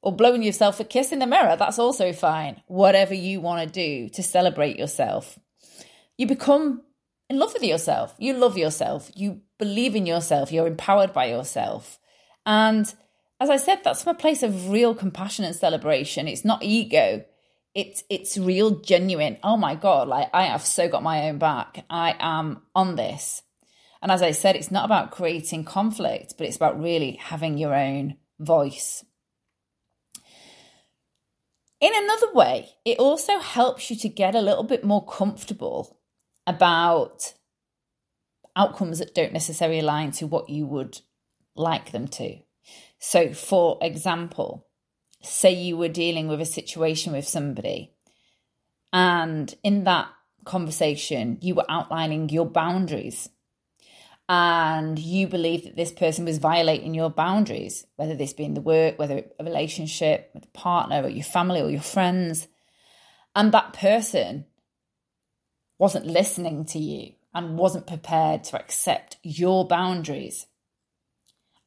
or 0.03 0.15
blowing 0.15 0.43
yourself 0.43 0.81
a 0.81 0.85
kiss 0.85 1.13
in 1.13 1.21
the 1.21 1.27
mirror. 1.27 1.57
That's 1.57 1.79
also 1.79 2.13
fine. 2.13 2.61
Whatever 2.67 3.15
you 3.15 3.41
want 3.41 3.67
to 3.67 3.73
do 3.73 4.09
to 4.11 4.23
celebrate 4.23 4.77
yourself, 4.77 5.39
you 6.19 6.27
become 6.27 6.83
in 7.31 7.39
love 7.39 7.53
with 7.55 7.63
yourself. 7.63 8.15
You 8.19 8.35
love 8.35 8.59
yourself. 8.59 9.13
You 9.15 9.43
believe 9.59 9.95
in 9.95 10.07
yourself, 10.07 10.51
you're 10.51 10.67
empowered 10.67 11.13
by 11.13 11.27
yourself. 11.27 12.01
And 12.47 12.93
as 13.45 13.51
I 13.51 13.59
said, 13.59 13.81
that's 13.85 14.03
from 14.03 14.17
a 14.17 14.19
place 14.19 14.43
of 14.43 14.71
real 14.71 14.95
compassion 14.95 15.45
and 15.45 15.55
celebration. 15.55 16.27
It's 16.27 16.47
not 16.47 16.63
ego. 16.63 17.23
It's 17.75 18.03
it's 18.09 18.39
real 18.39 18.81
genuine. 18.81 19.37
Oh 19.43 19.59
my 19.59 19.75
God, 19.75 20.09
like 20.09 20.31
I 20.33 20.45
have 20.45 20.65
so 20.65 20.89
got 20.89 21.03
my 21.03 21.29
own 21.29 21.37
back. 21.37 21.85
I 21.91 22.17
am 22.19 22.63
on 22.75 22.97
this. 22.97 23.43
And 24.01 24.11
as 24.11 24.23
I 24.23 24.31
said, 24.31 24.57
it's 24.57 24.71
not 24.71 24.87
about 24.87 25.11
creating 25.11 25.65
conflict, 25.65 26.35
but 26.39 26.47
it's 26.47 26.57
about 26.57 26.81
really 26.81 27.19
having 27.21 27.59
your 27.59 27.75
own 27.75 28.17
voice. 28.39 29.05
In 31.83 31.93
another 31.95 32.33
way, 32.33 32.71
it 32.87 32.99
also 32.99 33.41
helps 33.41 33.91
you 33.91 33.97
to 33.97 34.09
get 34.09 34.35
a 34.35 34.41
little 34.41 34.65
bit 34.65 34.85
more 34.85 35.05
comfortable 35.05 35.99
about 36.47 37.35
outcomes 38.57 39.01
that 39.01 39.15
don't 39.15 39.35
necessarily 39.35 39.81
align 39.81 40.13
to 40.13 40.27
what 40.27 40.49
you 40.49 40.67
would 40.67 41.01
like 41.55 41.93
them 41.93 42.09
to. 42.09 42.39
So, 43.07 43.35
for 43.35 43.77
example, 43.83 44.67
say 45.21 45.53
you 45.53 45.77
were 45.77 45.89
dealing 45.89 46.27
with 46.27 46.41
a 46.41 46.47
situation 46.47 47.13
with 47.13 47.29
somebody, 47.29 47.93
and 48.95 49.55
in 49.63 49.85
that 49.85 50.09
conversation, 50.47 51.37
you 51.43 51.55
were 51.55 51.67
outlining 51.69 52.31
your 52.31 52.47
boundaries, 52.47 53.29
and 54.27 54.99
you 54.99 55.29
believe 55.29 55.65
that 55.65 55.77
this 55.77 55.93
person 55.93 56.25
was 56.25 56.39
violating 56.39 56.95
your 56.95 57.11
boundaries, 57.11 57.87
whether 57.97 58.17
this 58.17 58.33
be 58.33 58.45
in 58.45 58.55
the 58.55 58.63
work, 58.63 58.99
whether 58.99 59.23
a 59.39 59.45
relationship 59.45 60.31
with 60.33 60.47
a 60.47 60.59
partner 60.59 61.03
or 61.03 61.11
your 61.11 61.25
family 61.25 61.61
or 61.61 61.69
your 61.69 61.83
friends, 61.83 62.49
and 63.37 63.53
that 63.53 63.75
person 63.75 64.47
wasn't 65.79 66.07
listening 66.07 66.65
to 66.65 66.79
you 66.79 67.13
and 67.35 67.59
wasn't 67.59 67.87
prepared 67.87 68.45
to 68.45 68.59
accept 68.59 69.19
your 69.23 69.69
boundaries 69.69 70.47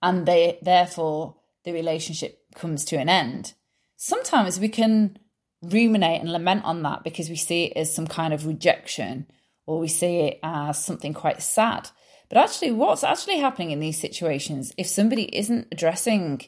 and 0.02 0.26
they 0.26 0.60
therefore 0.62 1.36
the 1.64 1.74
relationship 1.74 2.40
comes 2.56 2.86
to 2.86 2.98
an 2.98 3.10
end. 3.10 3.54
Sometimes 3.96 4.60
we 4.60 4.70
can 4.70 5.18
ruminate 5.62 6.22
and 6.22 6.32
lament 6.32 6.64
on 6.64 6.84
that 6.84 7.04
because 7.04 7.30
we 7.30 7.36
see 7.36 7.66
it 7.66 7.78
as 7.78 7.94
some 7.94 8.08
kind 8.08 8.34
of 8.34 8.46
rejection 8.46 9.28
or 9.66 9.80
we 9.80 9.88
see 9.88 10.20
it 10.20 10.40
as 10.44 10.84
something 10.84 11.14
quite 11.14 11.42
sad. 11.42 11.90
But 12.30 12.38
actually 12.38 12.72
what's 12.72 13.04
actually 13.04 13.40
happening 13.40 13.72
in 13.72 13.80
these 13.80 14.00
situations 14.00 14.74
if 14.78 14.88
somebody 14.88 15.36
isn't 15.36 15.68
addressing 15.72 16.42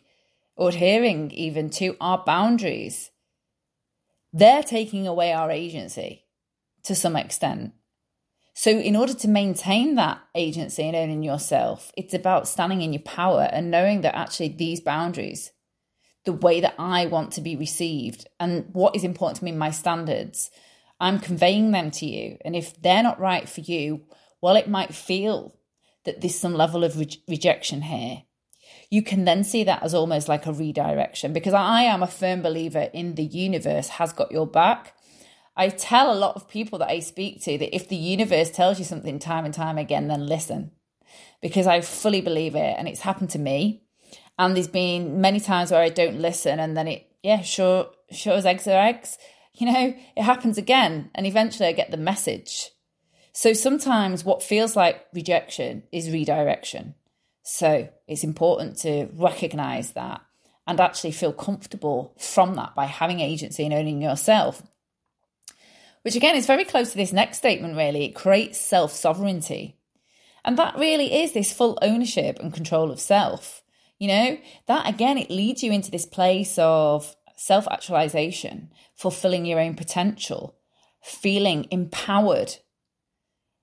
or 0.56 0.70
adhering 0.70 1.32
even 1.32 1.70
to 1.70 1.96
our 2.02 2.24
boundaries 2.26 3.12
they're 4.32 4.64
taking 4.64 5.08
away 5.08 5.34
our 5.34 5.50
agency 5.50 6.26
to 6.84 6.94
some 6.96 7.16
extent 7.16 7.74
so, 8.54 8.72
in 8.72 8.96
order 8.96 9.14
to 9.14 9.28
maintain 9.28 9.96
that 9.96 10.20
agency 10.36 10.84
and 10.84 10.96
owning 10.96 11.24
yourself, 11.24 11.92
it's 11.96 12.14
about 12.14 12.48
standing 12.48 12.82
in 12.82 12.92
your 12.92 13.02
power 13.04 13.48
and 13.52 13.72
knowing 13.72 14.02
that 14.02 14.16
actually 14.16 14.50
these 14.50 14.82
boundaries, 14.82 15.52
the 16.26 16.34
way 16.34 16.60
that 16.60 16.76
I 16.78 17.06
want 17.06 17.32
to 17.34 17.42
be 17.42 17.56
received 17.56 18.28
and 18.40 18.66
what 18.74 18.96
is 18.96 19.04
important 19.04 19.40
to 19.40 19.46
me, 19.46 19.52
my 19.52 19.72
standards, 19.72 20.52
I'm 21.00 21.20
conveying 21.20 21.72
them 21.72 21.92
to 21.92 22.06
you. 22.06 22.38
And 22.44 22.56
if 22.56 22.82
they're 22.82 23.04
not 23.04 23.20
right 23.20 23.48
for 23.48 23.62
you, 23.62 24.02
well, 24.42 24.56
it 24.56 24.70
might 24.70 24.94
feel 24.94 25.56
that 26.06 26.22
there's 26.22 26.36
some 26.36 26.54
level 26.54 26.84
of 26.84 26.98
re- 26.98 27.24
rejection 27.28 27.84
here. 27.84 28.24
You 28.90 29.04
can 29.04 29.26
then 29.26 29.44
see 29.44 29.64
that 29.64 29.84
as 29.84 29.94
almost 29.94 30.28
like 30.28 30.46
a 30.46 30.54
redirection 30.54 31.32
because 31.32 31.54
I 31.54 31.84
am 31.84 32.02
a 32.02 32.08
firm 32.08 32.42
believer 32.42 32.90
in 32.94 33.16
the 33.16 33.24
universe 33.24 33.88
has 33.90 34.12
got 34.12 34.32
your 34.32 34.48
back 34.48 34.96
I 35.60 35.67
tell 35.67 36.10
a 36.10 36.15
lot 36.15 36.38
of 36.38 36.48
people 36.48 36.80
that 36.80 36.89
I 36.89 37.02
speak 37.02 37.41
to 37.43 37.58
that 37.58 37.76
if 37.76 37.89
the 37.89 37.98
universe 37.98 38.50
tells 38.50 38.80
you 38.80 38.86
something 38.86 39.19
time 39.19 39.43
and 39.43 39.54
time 39.54 39.78
again, 39.78 40.08
then 40.08 40.26
listen. 40.26 40.72
Because 41.41 41.67
I 41.67 41.82
fully 41.82 42.22
believe 42.22 42.56
it 42.56 42.76
and 42.78 42.88
it's 42.88 43.02
happened 43.02 43.32
to 43.32 43.39
me. 43.39 43.84
And 44.38 44.56
there's 44.56 44.69
been 44.69 45.19
many 45.19 45.41
times 45.41 45.72
where 45.72 45.82
I 45.82 45.89
don't 45.89 46.22
listen 46.22 46.62
and 46.62 46.78
then 46.78 46.88
it, 46.88 47.12
yeah, 47.24 47.41
sure, 47.41 47.89
sure 48.10 48.36
as 48.36 48.45
eggs 48.45 48.67
are 48.67 48.82
eggs. 48.82 49.17
You 49.54 49.69
know, 49.69 49.93
it 50.15 50.24
happens 50.24 50.58
again 50.58 51.12
and 51.13 51.28
eventually 51.28 51.67
I 51.67 51.74
get 51.74 51.91
the 51.91 51.98
message. 51.98 52.69
So 53.34 53.52
sometimes 53.52 54.24
what 54.24 54.41
feels 54.41 54.78
like 54.78 55.08
rejection 55.13 55.84
is 55.91 56.10
redirection. 56.10 56.95
So 57.43 57.89
it's 58.08 58.24
important 58.24 58.78
to 58.78 59.10
recognize 59.13 59.91
that 59.91 60.22
and 60.65 60.80
actually 60.80 61.12
feel 61.12 61.34
comfortable 61.34 62.15
from 62.17 62.56
that 62.56 62.76
by 62.76 62.86
having 62.86 63.19
agency 63.19 63.65
and 63.65 63.74
owning 63.74 64.02
yourself 64.02 64.63
which 66.10 66.15
again 66.15 66.36
is 66.36 66.48
very 66.48 66.65
close 66.65 66.89
to 66.89 66.98
this 66.98 67.13
next 67.13 67.38
statement, 67.38 67.78
really. 67.78 68.04
It 68.06 68.15
creates 68.15 68.58
self 68.58 68.91
sovereignty. 68.91 69.78
And 70.43 70.58
that 70.58 70.76
really 70.76 71.22
is 71.22 71.34
this 71.34 71.54
full 71.54 71.78
ownership 71.84 72.39
and 72.39 72.52
control 72.52 72.89
of 72.89 73.00
self. 73.00 73.62
You 74.00 74.08
know, 74.08 74.38
that 74.65 74.89
again, 74.89 75.19
it 75.19 75.30
leads 75.30 75.62
you 75.62 75.72
into 75.72 75.91
this 75.91 76.08
place 76.08 76.58
of 76.58 77.15
self 77.36 77.67
actualization, 77.67 78.72
fulfilling 78.95 79.45
your 79.45 79.60
own 79.60 79.76
potential, 79.76 80.56
feeling 81.00 81.67
empowered, 81.69 82.56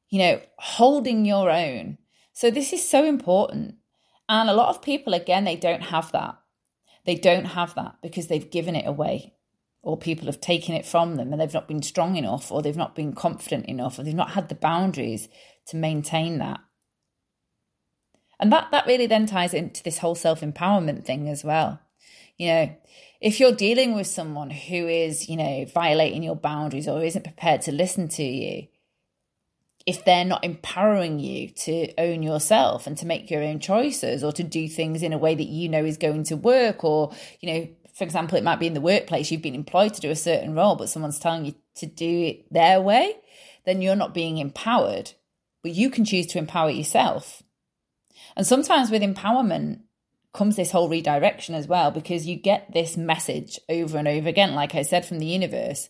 you 0.08 0.20
know, 0.20 0.40
holding 0.58 1.24
your 1.24 1.50
own. 1.50 1.98
So, 2.32 2.52
this 2.52 2.72
is 2.72 2.88
so 2.88 3.04
important. 3.04 3.74
And 4.28 4.48
a 4.48 4.54
lot 4.54 4.68
of 4.68 4.82
people, 4.82 5.14
again, 5.14 5.42
they 5.42 5.56
don't 5.56 5.82
have 5.82 6.12
that. 6.12 6.38
They 7.06 7.16
don't 7.16 7.46
have 7.46 7.74
that 7.74 7.96
because 8.02 8.28
they've 8.28 8.52
given 8.52 8.76
it 8.76 8.86
away 8.86 9.34
or 9.86 9.96
people 9.96 10.26
have 10.26 10.40
taken 10.40 10.74
it 10.74 10.84
from 10.84 11.14
them 11.14 11.30
and 11.30 11.40
they've 11.40 11.54
not 11.54 11.68
been 11.68 11.80
strong 11.80 12.16
enough 12.16 12.50
or 12.50 12.60
they've 12.60 12.76
not 12.76 12.96
been 12.96 13.12
confident 13.12 13.64
enough 13.66 13.96
or 13.96 14.02
they've 14.02 14.14
not 14.14 14.32
had 14.32 14.48
the 14.48 14.54
boundaries 14.56 15.28
to 15.64 15.76
maintain 15.76 16.38
that. 16.38 16.58
And 18.40 18.50
that, 18.50 18.72
that 18.72 18.88
really 18.88 19.06
then 19.06 19.26
ties 19.26 19.54
into 19.54 19.84
this 19.84 19.98
whole 19.98 20.16
self 20.16 20.40
empowerment 20.40 21.04
thing 21.04 21.28
as 21.28 21.44
well. 21.44 21.78
You 22.36 22.48
know, 22.48 22.76
if 23.20 23.38
you're 23.38 23.54
dealing 23.54 23.94
with 23.94 24.08
someone 24.08 24.50
who 24.50 24.88
is, 24.88 25.28
you 25.28 25.36
know, 25.36 25.64
violating 25.72 26.24
your 26.24 26.34
boundaries 26.34 26.88
or 26.88 27.04
isn't 27.04 27.22
prepared 27.22 27.62
to 27.62 27.72
listen 27.72 28.08
to 28.08 28.24
you, 28.24 28.66
if 29.86 30.04
they're 30.04 30.24
not 30.24 30.44
empowering 30.44 31.20
you 31.20 31.50
to 31.50 31.94
own 31.96 32.24
yourself 32.24 32.88
and 32.88 32.98
to 32.98 33.06
make 33.06 33.30
your 33.30 33.44
own 33.44 33.60
choices 33.60 34.24
or 34.24 34.32
to 34.32 34.42
do 34.42 34.66
things 34.68 35.04
in 35.04 35.12
a 35.12 35.18
way 35.18 35.36
that 35.36 35.46
you 35.46 35.68
know 35.68 35.84
is 35.84 35.96
going 35.96 36.24
to 36.24 36.36
work 36.36 36.82
or, 36.82 37.12
you 37.40 37.52
know, 37.52 37.68
for 37.96 38.04
example, 38.04 38.36
it 38.36 38.44
might 38.44 38.60
be 38.60 38.66
in 38.66 38.74
the 38.74 38.80
workplace, 38.82 39.30
you've 39.30 39.40
been 39.40 39.54
employed 39.54 39.94
to 39.94 40.02
do 40.02 40.10
a 40.10 40.16
certain 40.16 40.54
role, 40.54 40.76
but 40.76 40.90
someone's 40.90 41.18
telling 41.18 41.46
you 41.46 41.54
to 41.76 41.86
do 41.86 42.24
it 42.24 42.52
their 42.52 42.78
way, 42.78 43.16
then 43.64 43.80
you're 43.80 43.96
not 43.96 44.12
being 44.12 44.36
empowered. 44.36 45.12
But 45.62 45.72
you 45.72 45.88
can 45.88 46.04
choose 46.04 46.26
to 46.28 46.38
empower 46.38 46.68
yourself. 46.68 47.42
And 48.36 48.46
sometimes 48.46 48.90
with 48.90 49.00
empowerment 49.00 49.80
comes 50.34 50.56
this 50.56 50.72
whole 50.72 50.90
redirection 50.90 51.54
as 51.54 51.66
well, 51.66 51.90
because 51.90 52.26
you 52.26 52.36
get 52.36 52.70
this 52.74 52.98
message 52.98 53.58
over 53.70 53.96
and 53.96 54.06
over 54.06 54.28
again, 54.28 54.54
like 54.54 54.74
I 54.74 54.82
said, 54.82 55.06
from 55.06 55.18
the 55.18 55.24
universe. 55.24 55.88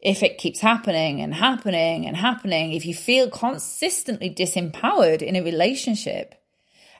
If 0.00 0.22
it 0.22 0.38
keeps 0.38 0.60
happening 0.60 1.20
and 1.20 1.34
happening 1.34 2.06
and 2.06 2.16
happening, 2.16 2.74
if 2.74 2.86
you 2.86 2.94
feel 2.94 3.28
consistently 3.28 4.30
disempowered 4.30 5.20
in 5.20 5.34
a 5.34 5.42
relationship, 5.42 6.36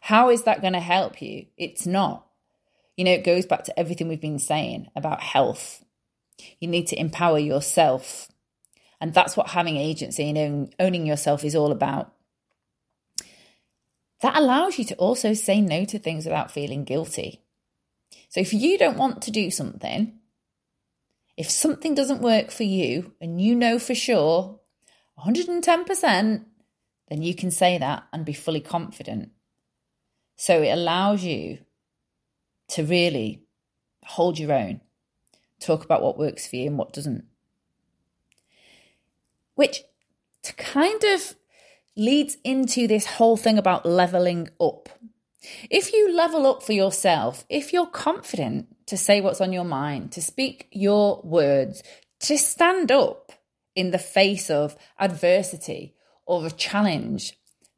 how 0.01 0.29
is 0.29 0.43
that 0.43 0.61
going 0.61 0.73
to 0.73 0.81
help 0.81 1.23
you? 1.23 1.47
It's 1.57 1.87
not. 1.87 2.27
You 3.01 3.05
know, 3.05 3.13
it 3.13 3.25
goes 3.25 3.47
back 3.47 3.65
to 3.65 3.79
everything 3.79 4.09
we've 4.09 4.21
been 4.21 4.39
saying 4.39 4.91
about 4.95 5.23
health. 5.23 5.83
You 6.59 6.69
need 6.69 6.89
to 6.89 7.01
empower 7.01 7.39
yourself. 7.39 8.29
And 9.01 9.15
that's 9.15 9.39
what 9.39 9.49
having 9.49 9.79
agency 9.79 10.29
and 10.29 10.75
owning 10.79 11.07
yourself 11.07 11.43
is 11.43 11.57
all 11.57 11.73
about. 11.73 12.13
That 14.21 14.37
allows 14.37 14.79
you 14.79 14.85
to 14.85 14.95
also 14.97 15.33
say 15.33 15.63
no 15.63 15.87
to 15.87 15.99
things 15.99 16.27
without 16.27 16.51
feeling 16.51 16.85
guilty. 16.85 17.41
So 18.29 18.39
if 18.41 18.53
you 18.53 18.77
don't 18.77 18.99
want 18.99 19.23
to 19.23 19.31
do 19.31 19.51
something, 19.51 20.19
if 21.39 21.51
something 21.51 21.95
doesn't 21.95 22.21
work 22.21 22.51
for 22.51 22.65
you 22.65 23.15
and 23.19 23.41
you 23.41 23.55
know 23.55 23.79
for 23.79 23.95
sure 23.95 24.61
110%, 25.19 26.45
then 27.09 27.23
you 27.23 27.35
can 27.35 27.51
say 27.51 27.79
that 27.79 28.03
and 28.13 28.27
be 28.27 28.35
fully 28.35 28.61
confident. 28.61 29.31
So 30.37 30.61
it 30.61 30.69
allows 30.69 31.25
you 31.25 31.61
to 32.71 32.85
really 32.85 33.43
hold 34.05 34.39
your 34.39 34.53
own, 34.53 34.81
talk 35.61 35.85
about 35.85 36.03
what 36.03 36.19
works 36.19 36.47
for 36.47 36.57
you 36.57 36.69
and 36.69 36.79
what 36.79 36.93
doesn't. 36.93 37.25
Which 39.55 39.83
kind 40.57 41.03
of 41.05 41.35
leads 41.97 42.37
into 42.45 42.87
this 42.87 43.07
whole 43.07 43.37
thing 43.37 43.59
about 43.59 43.85
leveling 43.85 44.49
up. 44.61 44.89
If 45.71 45.93
you 45.93 46.15
level 46.15 46.47
up 46.47 46.63
for 46.63 46.73
yourself, 46.73 47.45
if 47.49 47.73
you're 47.73 47.87
confident 47.87 48.69
to 48.87 48.97
say 48.97 49.21
what's 49.21 49.41
on 49.41 49.53
your 49.53 49.65
mind, 49.65 50.13
to 50.13 50.23
speak 50.23 50.69
your 50.71 51.21
words, 51.23 51.83
to 52.21 52.37
stand 52.37 52.93
up 52.93 53.33
in 53.75 53.91
the 53.91 53.99
face 53.99 54.51
of 54.51 54.77
adversity 54.99 55.95
or 56.27 56.47
a 56.47 56.51
challenge 56.51 57.35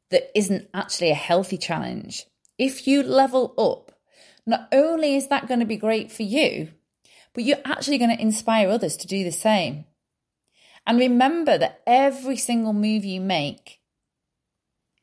that 0.09 0.29
isn't 0.37 0.69
actually 0.73 1.09
a 1.09 1.15
healthy 1.15 1.57
challenge, 1.57 2.25
if 2.57 2.87
you 2.87 3.01
level 3.01 3.53
up, 3.57 3.92
not 4.45 4.67
only 4.71 5.15
is 5.15 5.27
that 5.27 5.47
going 5.47 5.59
to 5.59 5.65
be 5.65 5.77
great 5.77 6.11
for 6.11 6.23
you, 6.23 6.69
but 7.33 7.43
you're 7.43 7.57
actually 7.65 7.97
going 7.97 8.15
to 8.15 8.21
inspire 8.21 8.69
others 8.69 8.97
to 8.97 9.07
do 9.07 9.23
the 9.23 9.31
same. 9.31 9.85
And 10.85 10.99
remember 10.99 11.57
that 11.57 11.81
every 11.87 12.37
single 12.37 12.73
move 12.73 13.05
you 13.05 13.21
make 13.21 13.79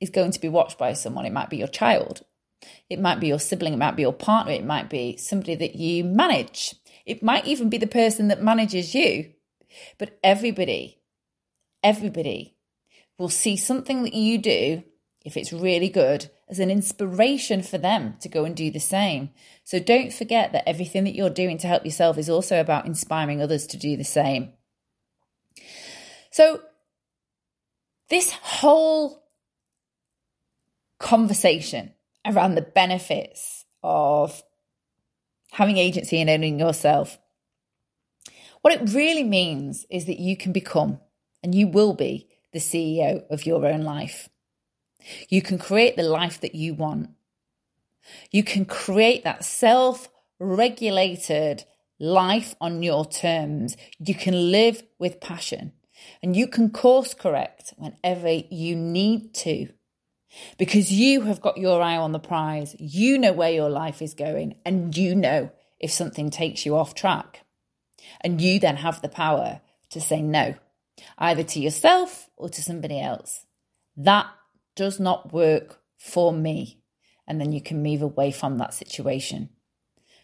is 0.00 0.10
going 0.10 0.30
to 0.32 0.40
be 0.40 0.48
watched 0.48 0.78
by 0.78 0.92
someone. 0.92 1.26
It 1.26 1.32
might 1.32 1.50
be 1.50 1.56
your 1.56 1.68
child, 1.68 2.22
it 2.88 3.00
might 3.00 3.20
be 3.20 3.28
your 3.28 3.38
sibling, 3.38 3.74
it 3.74 3.78
might 3.78 3.96
be 3.96 4.02
your 4.02 4.12
partner, 4.12 4.52
it 4.52 4.64
might 4.64 4.90
be 4.90 5.16
somebody 5.16 5.54
that 5.56 5.74
you 5.74 6.04
manage, 6.04 6.74
it 7.06 7.22
might 7.22 7.46
even 7.46 7.70
be 7.70 7.78
the 7.78 7.86
person 7.86 8.28
that 8.28 8.42
manages 8.42 8.94
you. 8.94 9.32
But 9.98 10.18
everybody, 10.22 11.00
everybody 11.82 12.56
will 13.18 13.28
see 13.28 13.56
something 13.56 14.02
that 14.02 14.14
you 14.14 14.38
do, 14.38 14.82
if 15.24 15.36
it's 15.36 15.52
really 15.52 15.88
good, 15.88 16.30
as 16.50 16.58
an 16.58 16.70
inspiration 16.70 17.62
for 17.62 17.78
them 17.78 18.16
to 18.20 18.28
go 18.28 18.44
and 18.44 18.56
do 18.56 18.70
the 18.70 18.80
same. 18.80 19.30
So 19.62 19.78
don't 19.78 20.12
forget 20.12 20.52
that 20.52 20.68
everything 20.68 21.04
that 21.04 21.14
you're 21.14 21.30
doing 21.30 21.58
to 21.58 21.68
help 21.68 21.84
yourself 21.84 22.18
is 22.18 22.28
also 22.28 22.60
about 22.60 22.86
inspiring 22.86 23.40
others 23.40 23.66
to 23.68 23.76
do 23.76 23.96
the 23.96 24.04
same. 24.04 24.52
So, 26.32 26.60
this 28.08 28.32
whole 28.32 29.24
conversation 30.98 31.92
around 32.26 32.56
the 32.56 32.62
benefits 32.62 33.64
of 33.82 34.42
having 35.52 35.78
agency 35.78 36.20
and 36.20 36.28
owning 36.28 36.58
yourself, 36.58 37.18
what 38.62 38.74
it 38.74 38.92
really 38.92 39.24
means 39.24 39.86
is 39.90 40.06
that 40.06 40.18
you 40.18 40.36
can 40.36 40.52
become 40.52 41.00
and 41.42 41.54
you 41.54 41.68
will 41.68 41.94
be 41.94 42.28
the 42.52 42.58
CEO 42.58 43.22
of 43.30 43.46
your 43.46 43.64
own 43.66 43.82
life. 43.82 44.28
You 45.28 45.42
can 45.42 45.58
create 45.58 45.96
the 45.96 46.02
life 46.02 46.40
that 46.40 46.54
you 46.54 46.74
want. 46.74 47.10
You 48.30 48.42
can 48.42 48.64
create 48.64 49.24
that 49.24 49.44
self 49.44 50.08
regulated 50.38 51.64
life 51.98 52.54
on 52.60 52.82
your 52.82 53.04
terms. 53.04 53.76
You 53.98 54.14
can 54.14 54.50
live 54.50 54.82
with 54.98 55.20
passion 55.20 55.72
and 56.22 56.36
you 56.36 56.46
can 56.46 56.70
course 56.70 57.14
correct 57.14 57.74
whenever 57.76 58.30
you 58.30 58.74
need 58.74 59.34
to 59.34 59.68
because 60.58 60.92
you 60.92 61.22
have 61.22 61.40
got 61.40 61.58
your 61.58 61.82
eye 61.82 61.96
on 61.96 62.12
the 62.12 62.18
prize. 62.18 62.74
You 62.78 63.18
know 63.18 63.32
where 63.32 63.50
your 63.50 63.70
life 63.70 64.00
is 64.00 64.14
going 64.14 64.56
and 64.64 64.96
you 64.96 65.14
know 65.14 65.50
if 65.78 65.90
something 65.90 66.30
takes 66.30 66.64
you 66.64 66.76
off 66.76 66.94
track. 66.94 67.44
And 68.22 68.40
you 68.40 68.58
then 68.58 68.76
have 68.76 69.02
the 69.02 69.08
power 69.08 69.60
to 69.90 70.00
say 70.00 70.22
no, 70.22 70.54
either 71.18 71.42
to 71.42 71.60
yourself 71.60 72.28
or 72.36 72.48
to 72.48 72.62
somebody 72.62 73.00
else. 73.00 73.46
That 73.96 74.26
does 74.80 74.98
not 74.98 75.30
work 75.30 75.78
for 75.98 76.32
me 76.32 76.80
and 77.28 77.38
then 77.38 77.52
you 77.52 77.60
can 77.60 77.82
move 77.82 78.00
away 78.00 78.32
from 78.32 78.56
that 78.56 78.72
situation. 78.72 79.50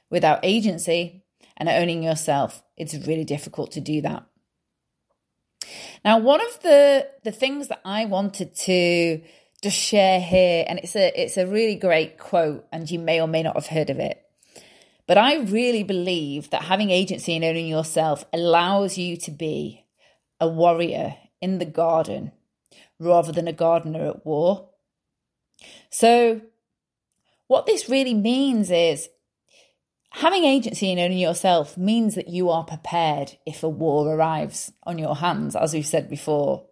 Without 0.09 0.41
agency 0.43 1.23
and 1.59 1.69
owning 1.69 2.03
yourself, 2.03 2.63
it's 2.75 2.95
really 3.07 3.27
difficult 3.27 3.71
to 3.73 3.83
do 3.83 4.01
that. 4.01 4.25
Now, 6.03 6.21
one 6.21 6.41
of 6.41 6.63
the 6.63 7.07
the 7.23 7.33
things 7.33 7.69
that 7.69 7.83
I 7.85 8.07
wanted 8.07 8.55
to 8.69 9.21
just 9.63 9.77
share 9.77 10.21
here, 10.23 10.65
and 10.67 10.79
it's 10.79 10.97
a 10.97 11.13
it's 11.23 11.37
a 11.37 11.47
really 11.47 11.75
great 11.75 12.17
quote, 12.17 12.67
and 12.73 12.91
you 12.91 12.99
may 12.99 13.21
or 13.21 13.29
may 13.29 13.43
not 13.43 13.57
have 13.57 13.67
heard 13.67 13.91
of 13.91 13.99
it. 13.99 14.25
But 15.07 15.19
I 15.19 15.37
really 15.37 15.83
believe 15.83 16.49
that 16.49 16.63
having 16.63 16.89
agency 16.89 17.37
and 17.37 17.45
owning 17.45 17.69
yourself 17.69 18.25
allows 18.33 18.97
you 18.97 19.19
to 19.19 19.31
be 19.31 19.85
a 20.41 20.49
warrior 20.49 21.15
in 21.43 21.59
the 21.59 21.67
garden 21.67 22.33
rather 22.99 23.33
than 23.33 23.49
a 23.49 23.53
gardener 23.53 24.07
at 24.07 24.25
war. 24.25 24.71
So 25.91 26.41
what 27.47 27.67
this 27.67 27.89
really 27.89 28.15
means 28.15 28.71
is 28.71 29.09
having 30.11 30.45
agency 30.45 30.91
in 30.91 30.99
owning 30.99 31.19
yourself 31.19 31.77
means 31.77 32.15
that 32.15 32.29
you 32.29 32.51
are 32.51 32.65
prepared 32.65 33.37
if 33.47 33.63
a 33.63 33.69
war 33.69 34.13
arrives 34.15 34.73
on 34.85 34.99
your 34.99 35.17
hands, 35.17 35.55
as 35.55 35.75
we've 35.75 35.87
said 35.87 36.09
before. 36.09 36.67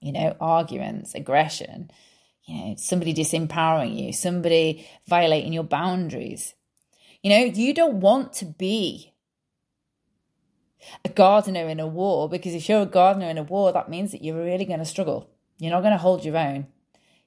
You 0.00 0.12
know, 0.12 0.36
arguments, 0.40 1.14
aggression, 1.16 1.90
you 2.46 2.54
know, 2.54 2.74
somebody 2.78 3.12
disempowering 3.12 3.98
you, 3.98 4.12
somebody 4.12 4.88
violating 5.08 5.52
your 5.52 5.64
boundaries. 5.64 6.54
You 7.22 7.30
know, 7.30 7.44
you 7.44 7.74
don't 7.74 8.00
want 8.00 8.32
to 8.34 8.44
be 8.44 9.07
a 11.04 11.08
gardener 11.08 11.68
in 11.68 11.80
a 11.80 11.86
war 11.86 12.28
because 12.28 12.54
if 12.54 12.68
you're 12.68 12.82
a 12.82 12.86
gardener 12.86 13.28
in 13.28 13.38
a 13.38 13.42
war, 13.42 13.72
that 13.72 13.88
means 13.88 14.12
that 14.12 14.22
you're 14.22 14.42
really 14.42 14.64
going 14.64 14.78
to 14.78 14.84
struggle. 14.84 15.28
You're 15.58 15.72
not 15.72 15.80
going 15.80 15.92
to 15.92 15.98
hold 15.98 16.24
your 16.24 16.36
own. 16.36 16.66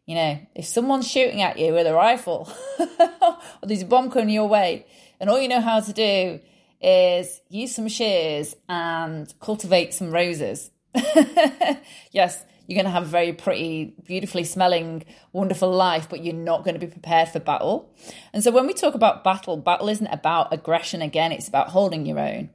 You 0.05 0.15
know, 0.15 0.39
if 0.55 0.65
someone's 0.65 1.07
shooting 1.07 1.41
at 1.41 1.59
you 1.59 1.73
with 1.73 1.87
a 1.87 1.93
rifle 1.93 2.51
or 2.79 3.37
there's 3.63 3.83
a 3.83 3.85
bomb 3.85 4.09
coming 4.09 4.29
your 4.29 4.47
way, 4.47 4.85
and 5.19 5.29
all 5.29 5.39
you 5.39 5.47
know 5.47 5.61
how 5.61 5.79
to 5.79 5.93
do 5.93 6.39
is 6.81 7.41
use 7.49 7.75
some 7.75 7.87
shears 7.87 8.55
and 8.67 9.31
cultivate 9.39 9.93
some 9.93 10.11
roses. 10.11 10.71
yes, 12.11 12.43
you're 12.67 12.75
going 12.75 12.85
to 12.85 12.91
have 12.91 13.03
a 13.03 13.07
very 13.07 13.33
pretty, 13.33 13.93
beautifully 14.05 14.43
smelling, 14.43 15.03
wonderful 15.33 15.71
life, 15.71 16.07
but 16.09 16.23
you're 16.23 16.33
not 16.33 16.63
going 16.63 16.73
to 16.73 16.79
be 16.85 16.91
prepared 16.91 17.29
for 17.29 17.39
battle. 17.39 17.93
And 18.33 18.43
so 18.43 18.51
when 18.51 18.65
we 18.65 18.73
talk 18.73 18.95
about 18.95 19.23
battle, 19.23 19.57
battle 19.57 19.89
isn't 19.89 20.07
about 20.07 20.53
aggression 20.53 21.01
again, 21.01 21.31
it's 21.31 21.47
about 21.47 21.69
holding 21.69 22.05
your 22.05 22.19
own. 22.19 22.49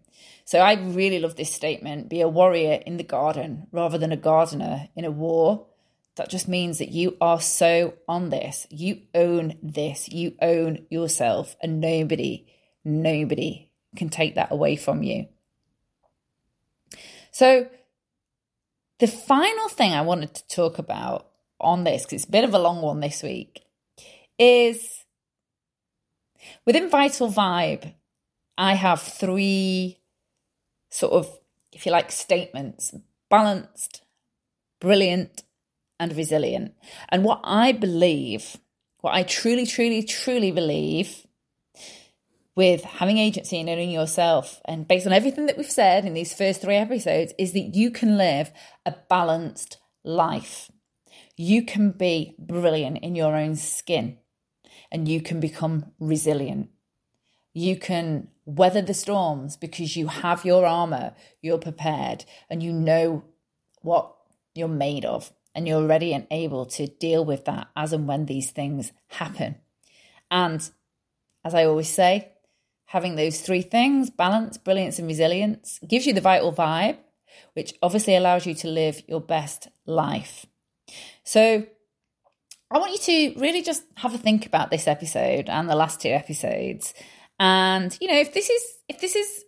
So 0.47 0.61
I 0.61 0.75
really 0.75 1.19
love 1.19 1.35
this 1.35 1.53
statement 1.53 2.09
be 2.09 2.21
a 2.21 2.29
warrior 2.29 2.81
in 2.87 2.97
the 2.97 3.05
garden 3.05 3.67
rather 3.73 3.99
than 3.99 4.13
a 4.13 4.17
gardener 4.17 4.89
in 4.95 5.05
a 5.05 5.11
war 5.11 5.67
that 6.15 6.31
just 6.31 6.49
means 6.49 6.79
that 6.79 6.91
you 6.91 7.17
are 7.21 7.41
so 7.41 7.95
on 8.09 8.31
this. 8.31 8.67
You 8.71 9.03
own 9.15 9.59
this. 9.63 10.09
You 10.09 10.35
own 10.41 10.87
yourself, 10.89 11.57
and 11.61 11.81
nobody, 11.81 12.47
nobody 12.85 13.71
can 13.97 14.09
take 14.09 14.37
that 14.37 14.51
away 14.51 14.77
from 14.77 15.03
you. 15.03 15.27
So, 17.33 17.69
the 18.99 19.07
final 19.07 19.69
thing 19.69 19.93
I 19.93 20.01
wanted 20.01 20.33
to 20.35 20.49
talk 20.49 20.79
about 20.79 21.29
on 21.61 21.85
this, 21.85 22.05
because 22.05 22.23
it's 22.23 22.29
a 22.29 22.33
bit 22.33 22.45
of 22.45 22.55
a 22.55 22.59
long 22.59 22.81
one 22.81 23.01
this 23.01 23.23
week, 23.23 23.63
is 24.39 25.05
within 26.65 26.89
Vital 26.89 27.31
Vibe, 27.31 27.93
I 28.57 28.73
have 28.75 29.03
three 29.03 29.96
sort 30.91 31.13
of, 31.13 31.39
if 31.73 31.87
you 31.87 31.93
like, 31.93 32.11
statements 32.11 32.95
balanced, 33.29 34.03
brilliant, 34.81 35.43
and 35.99 36.17
resilient. 36.17 36.75
And 37.09 37.25
what 37.25 37.41
I 37.43 37.73
believe, 37.73 38.57
what 39.01 39.15
I 39.15 39.23
truly, 39.23 39.67
truly, 39.67 40.03
truly 40.03 40.53
believe 40.53 41.27
with 42.55 42.83
having 42.83 43.19
agency 43.19 43.61
and 43.61 43.69
owning 43.69 43.91
yourself, 43.91 44.63
and 44.65 44.89
based 44.89 45.07
on 45.07 45.13
everything 45.13 45.47
that 45.47 45.59
we've 45.59 45.71
said 45.71 46.07
in 46.07 46.15
these 46.15 46.33
first 46.33 46.63
three 46.63 46.77
episodes, 46.77 47.35
is 47.39 47.53
that 47.53 47.75
you 47.75 47.91
can 47.91 48.17
live 48.17 48.51
a 48.87 48.95
balanced 49.09 49.79
life. 50.05 50.71
You 51.37 51.65
can 51.65 51.91
be 51.91 52.35
brilliant 52.39 52.99
in 52.99 53.15
your 53.15 53.37
own 53.37 53.57
skin 53.57 54.19
and 54.91 55.07
you 55.07 55.21
can 55.21 55.39
become 55.41 55.93
resilient. 55.99 56.71
You 57.53 57.77
can 57.77 58.29
weather 58.47 58.81
the 58.81 58.95
storms 58.95 59.57
because 59.57 59.97
you 59.97 60.07
have 60.07 60.45
your 60.45 60.65
armor, 60.65 61.13
you're 61.43 61.59
prepared, 61.59 62.25
and 62.49 62.63
you 62.63 62.73
know 62.73 63.25
what 63.83 64.15
you're 64.55 64.69
made 64.69 65.05
of 65.05 65.33
and 65.55 65.67
you're 65.67 65.87
ready 65.87 66.13
and 66.13 66.27
able 66.31 66.67
to 66.67 66.87
deal 66.87 67.25
with 67.25 67.45
that 67.47 67.69
as 67.77 67.93
and 67.93 68.07
when 68.07 68.27
these 68.27 68.51
things 68.51 68.93
happen. 69.09 69.57
And 70.31 70.69
as 71.45 71.55
I 71.55 71.65
always 71.65 71.89
say, 71.89 72.33
having 72.87 73.17
those 73.17 73.41
three 73.41 73.63
things 73.63 74.11
balance, 74.11 74.59
brilliance, 74.59 74.99
and 74.99 75.09
resilience 75.09 75.81
gives 75.87 76.07
you 76.07 76.13
the 76.13 76.21
vital 76.21 76.53
vibe, 76.53 76.99
which 77.55 77.75
obviously 77.83 78.17
allows 78.17 78.47
you 78.47 78.55
to 78.55 78.69
live 78.69 79.03
your 79.09 79.21
best 79.21 79.69
life. 79.87 80.47
So, 81.25 81.67
I 82.69 82.79
want 82.79 82.93
you 82.93 83.33
to 83.33 83.41
really 83.41 83.63
just 83.63 83.85
have 83.97 84.13
a 84.13 84.19
think 84.19 84.45
about 84.45 84.71
this 84.71 84.89
episode 84.89 85.49
and 85.49 85.71
the 85.71 85.77
last 85.77 86.01
two 86.01 86.09
episodes. 86.09 86.95
And, 87.39 87.97
you 88.01 88.09
know, 88.09 88.19
if 88.19 88.33
this 88.33 88.49
is, 88.49 88.63
if 88.89 89.01
this 89.01 89.17
is, 89.17 89.45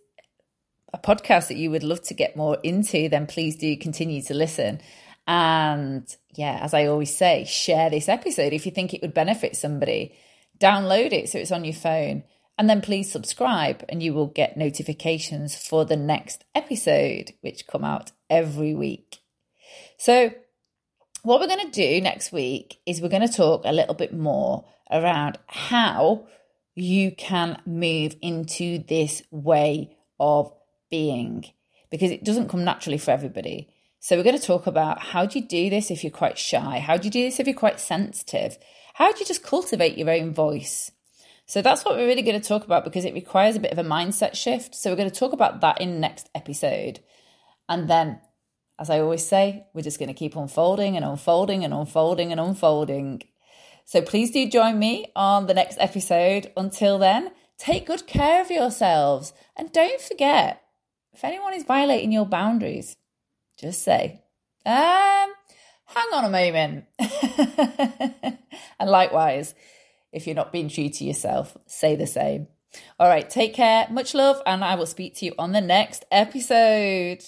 a 0.93 0.97
podcast 0.97 1.49
that 1.49 1.57
you 1.57 1.71
would 1.71 1.83
love 1.83 2.01
to 2.01 2.13
get 2.13 2.35
more 2.35 2.57
into, 2.63 3.09
then 3.09 3.27
please 3.27 3.55
do 3.55 3.77
continue 3.77 4.21
to 4.23 4.33
listen. 4.33 4.81
And 5.27 6.03
yeah, 6.33 6.59
as 6.61 6.73
I 6.73 6.87
always 6.87 7.15
say, 7.15 7.45
share 7.45 7.89
this 7.89 8.09
episode 8.09 8.53
if 8.53 8.65
you 8.65 8.71
think 8.71 8.93
it 8.93 9.01
would 9.01 9.13
benefit 9.13 9.55
somebody. 9.55 10.15
Download 10.59 11.13
it 11.13 11.29
so 11.29 11.37
it's 11.37 11.51
on 11.51 11.63
your 11.63 11.73
phone. 11.73 12.23
And 12.57 12.69
then 12.69 12.81
please 12.81 13.09
subscribe, 13.09 13.85
and 13.87 14.03
you 14.03 14.13
will 14.13 14.27
get 14.27 14.57
notifications 14.57 15.55
for 15.55 15.85
the 15.85 15.95
next 15.95 16.43
episode, 16.53 17.31
which 17.39 17.67
come 17.67 17.85
out 17.85 18.11
every 18.29 18.75
week. 18.75 19.19
So, 19.97 20.31
what 21.23 21.39
we're 21.39 21.47
going 21.47 21.71
to 21.71 21.71
do 21.71 22.01
next 22.01 22.33
week 22.33 22.79
is 22.85 22.99
we're 22.99 23.07
going 23.07 23.25
to 23.25 23.33
talk 23.33 23.61
a 23.63 23.71
little 23.71 23.93
bit 23.93 24.13
more 24.13 24.65
around 24.91 25.37
how 25.47 26.27
you 26.79 27.11
can 27.11 27.61
move 27.65 28.15
into 28.21 28.83
this 28.87 29.21
way 29.31 29.95
of 30.19 30.51
being 30.89 31.45
because 31.89 32.11
it 32.11 32.23
doesn't 32.23 32.49
come 32.49 32.63
naturally 32.63 32.97
for 32.97 33.11
everybody. 33.11 33.69
So 33.99 34.15
we're 34.15 34.23
going 34.23 34.37
to 34.37 34.45
talk 34.45 34.67
about 34.67 34.99
how 34.99 35.25
do 35.25 35.39
you 35.39 35.45
do 35.45 35.69
this 35.69 35.91
if 35.91 36.03
you're 36.03 36.11
quite 36.11 36.37
shy? 36.37 36.79
How 36.79 36.97
do 36.97 37.05
you 37.07 37.11
do 37.11 37.23
this 37.23 37.39
if 37.39 37.47
you're 37.47 37.55
quite 37.55 37.79
sensitive? 37.79 38.57
How 38.93 39.11
do 39.11 39.19
you 39.19 39.25
just 39.25 39.43
cultivate 39.43 39.97
your 39.97 40.09
own 40.09 40.33
voice? 40.33 40.91
So 41.45 41.61
that's 41.61 41.83
what 41.83 41.95
we're 41.95 42.07
really 42.07 42.21
going 42.21 42.39
to 42.39 42.47
talk 42.47 42.63
about 42.63 42.83
because 42.83 43.05
it 43.05 43.13
requires 43.13 43.55
a 43.55 43.59
bit 43.59 43.71
of 43.71 43.79
a 43.79 43.83
mindset 43.83 44.35
shift. 44.35 44.75
So 44.75 44.89
we're 44.89 44.97
going 44.97 45.09
to 45.09 45.19
talk 45.19 45.33
about 45.33 45.61
that 45.61 45.81
in 45.81 45.99
next 45.99 46.29
episode. 46.35 46.99
And 47.67 47.89
then 47.89 48.21
as 48.79 48.89
I 48.89 48.99
always 48.99 49.27
say, 49.27 49.65
we're 49.73 49.81
just 49.81 49.99
going 49.99 50.07
to 50.07 50.13
keep 50.13 50.37
unfolding 50.37 50.95
and 50.95 51.03
unfolding 51.03 51.65
and 51.65 51.73
unfolding 51.73 52.31
and 52.31 52.39
unfolding. 52.39 53.21
So 53.89 54.03
please 54.03 54.29
do 54.29 54.47
join 54.47 54.77
me 54.77 55.11
on 55.15 55.47
the 55.47 55.55
next 55.55 55.79
episode. 55.79 56.51
Until 56.55 56.99
then, 56.99 57.31
take 57.57 57.87
good 57.87 58.05
care 58.05 58.39
of 58.39 58.51
yourselves 58.51 59.33
and 59.57 59.71
don't 59.71 59.99
forget 59.99 60.61
if 61.11 61.23
anyone 61.23 61.55
is 61.55 61.63
violating 61.63 62.11
your 62.11 62.27
boundaries, 62.27 62.95
just 63.57 63.81
say, 63.81 64.21
um, 64.63 65.33
hang 65.85 66.13
on 66.13 66.23
a 66.23 66.29
moment. 66.29 66.85
and 68.79 68.91
likewise, 68.91 69.55
if 70.11 70.27
you're 70.27 70.35
not 70.35 70.51
being 70.51 70.69
true 70.69 70.89
to 70.89 71.03
yourself, 71.03 71.57
say 71.65 71.95
the 71.95 72.05
same. 72.05 72.45
All 72.99 73.09
right, 73.09 73.27
take 73.27 73.55
care, 73.55 73.87
much 73.89 74.13
love, 74.13 74.39
and 74.45 74.63
I 74.63 74.75
will 74.75 74.85
speak 74.85 75.15
to 75.15 75.25
you 75.25 75.33
on 75.39 75.51
the 75.51 75.61
next 75.61 76.05
episode. 76.11 77.23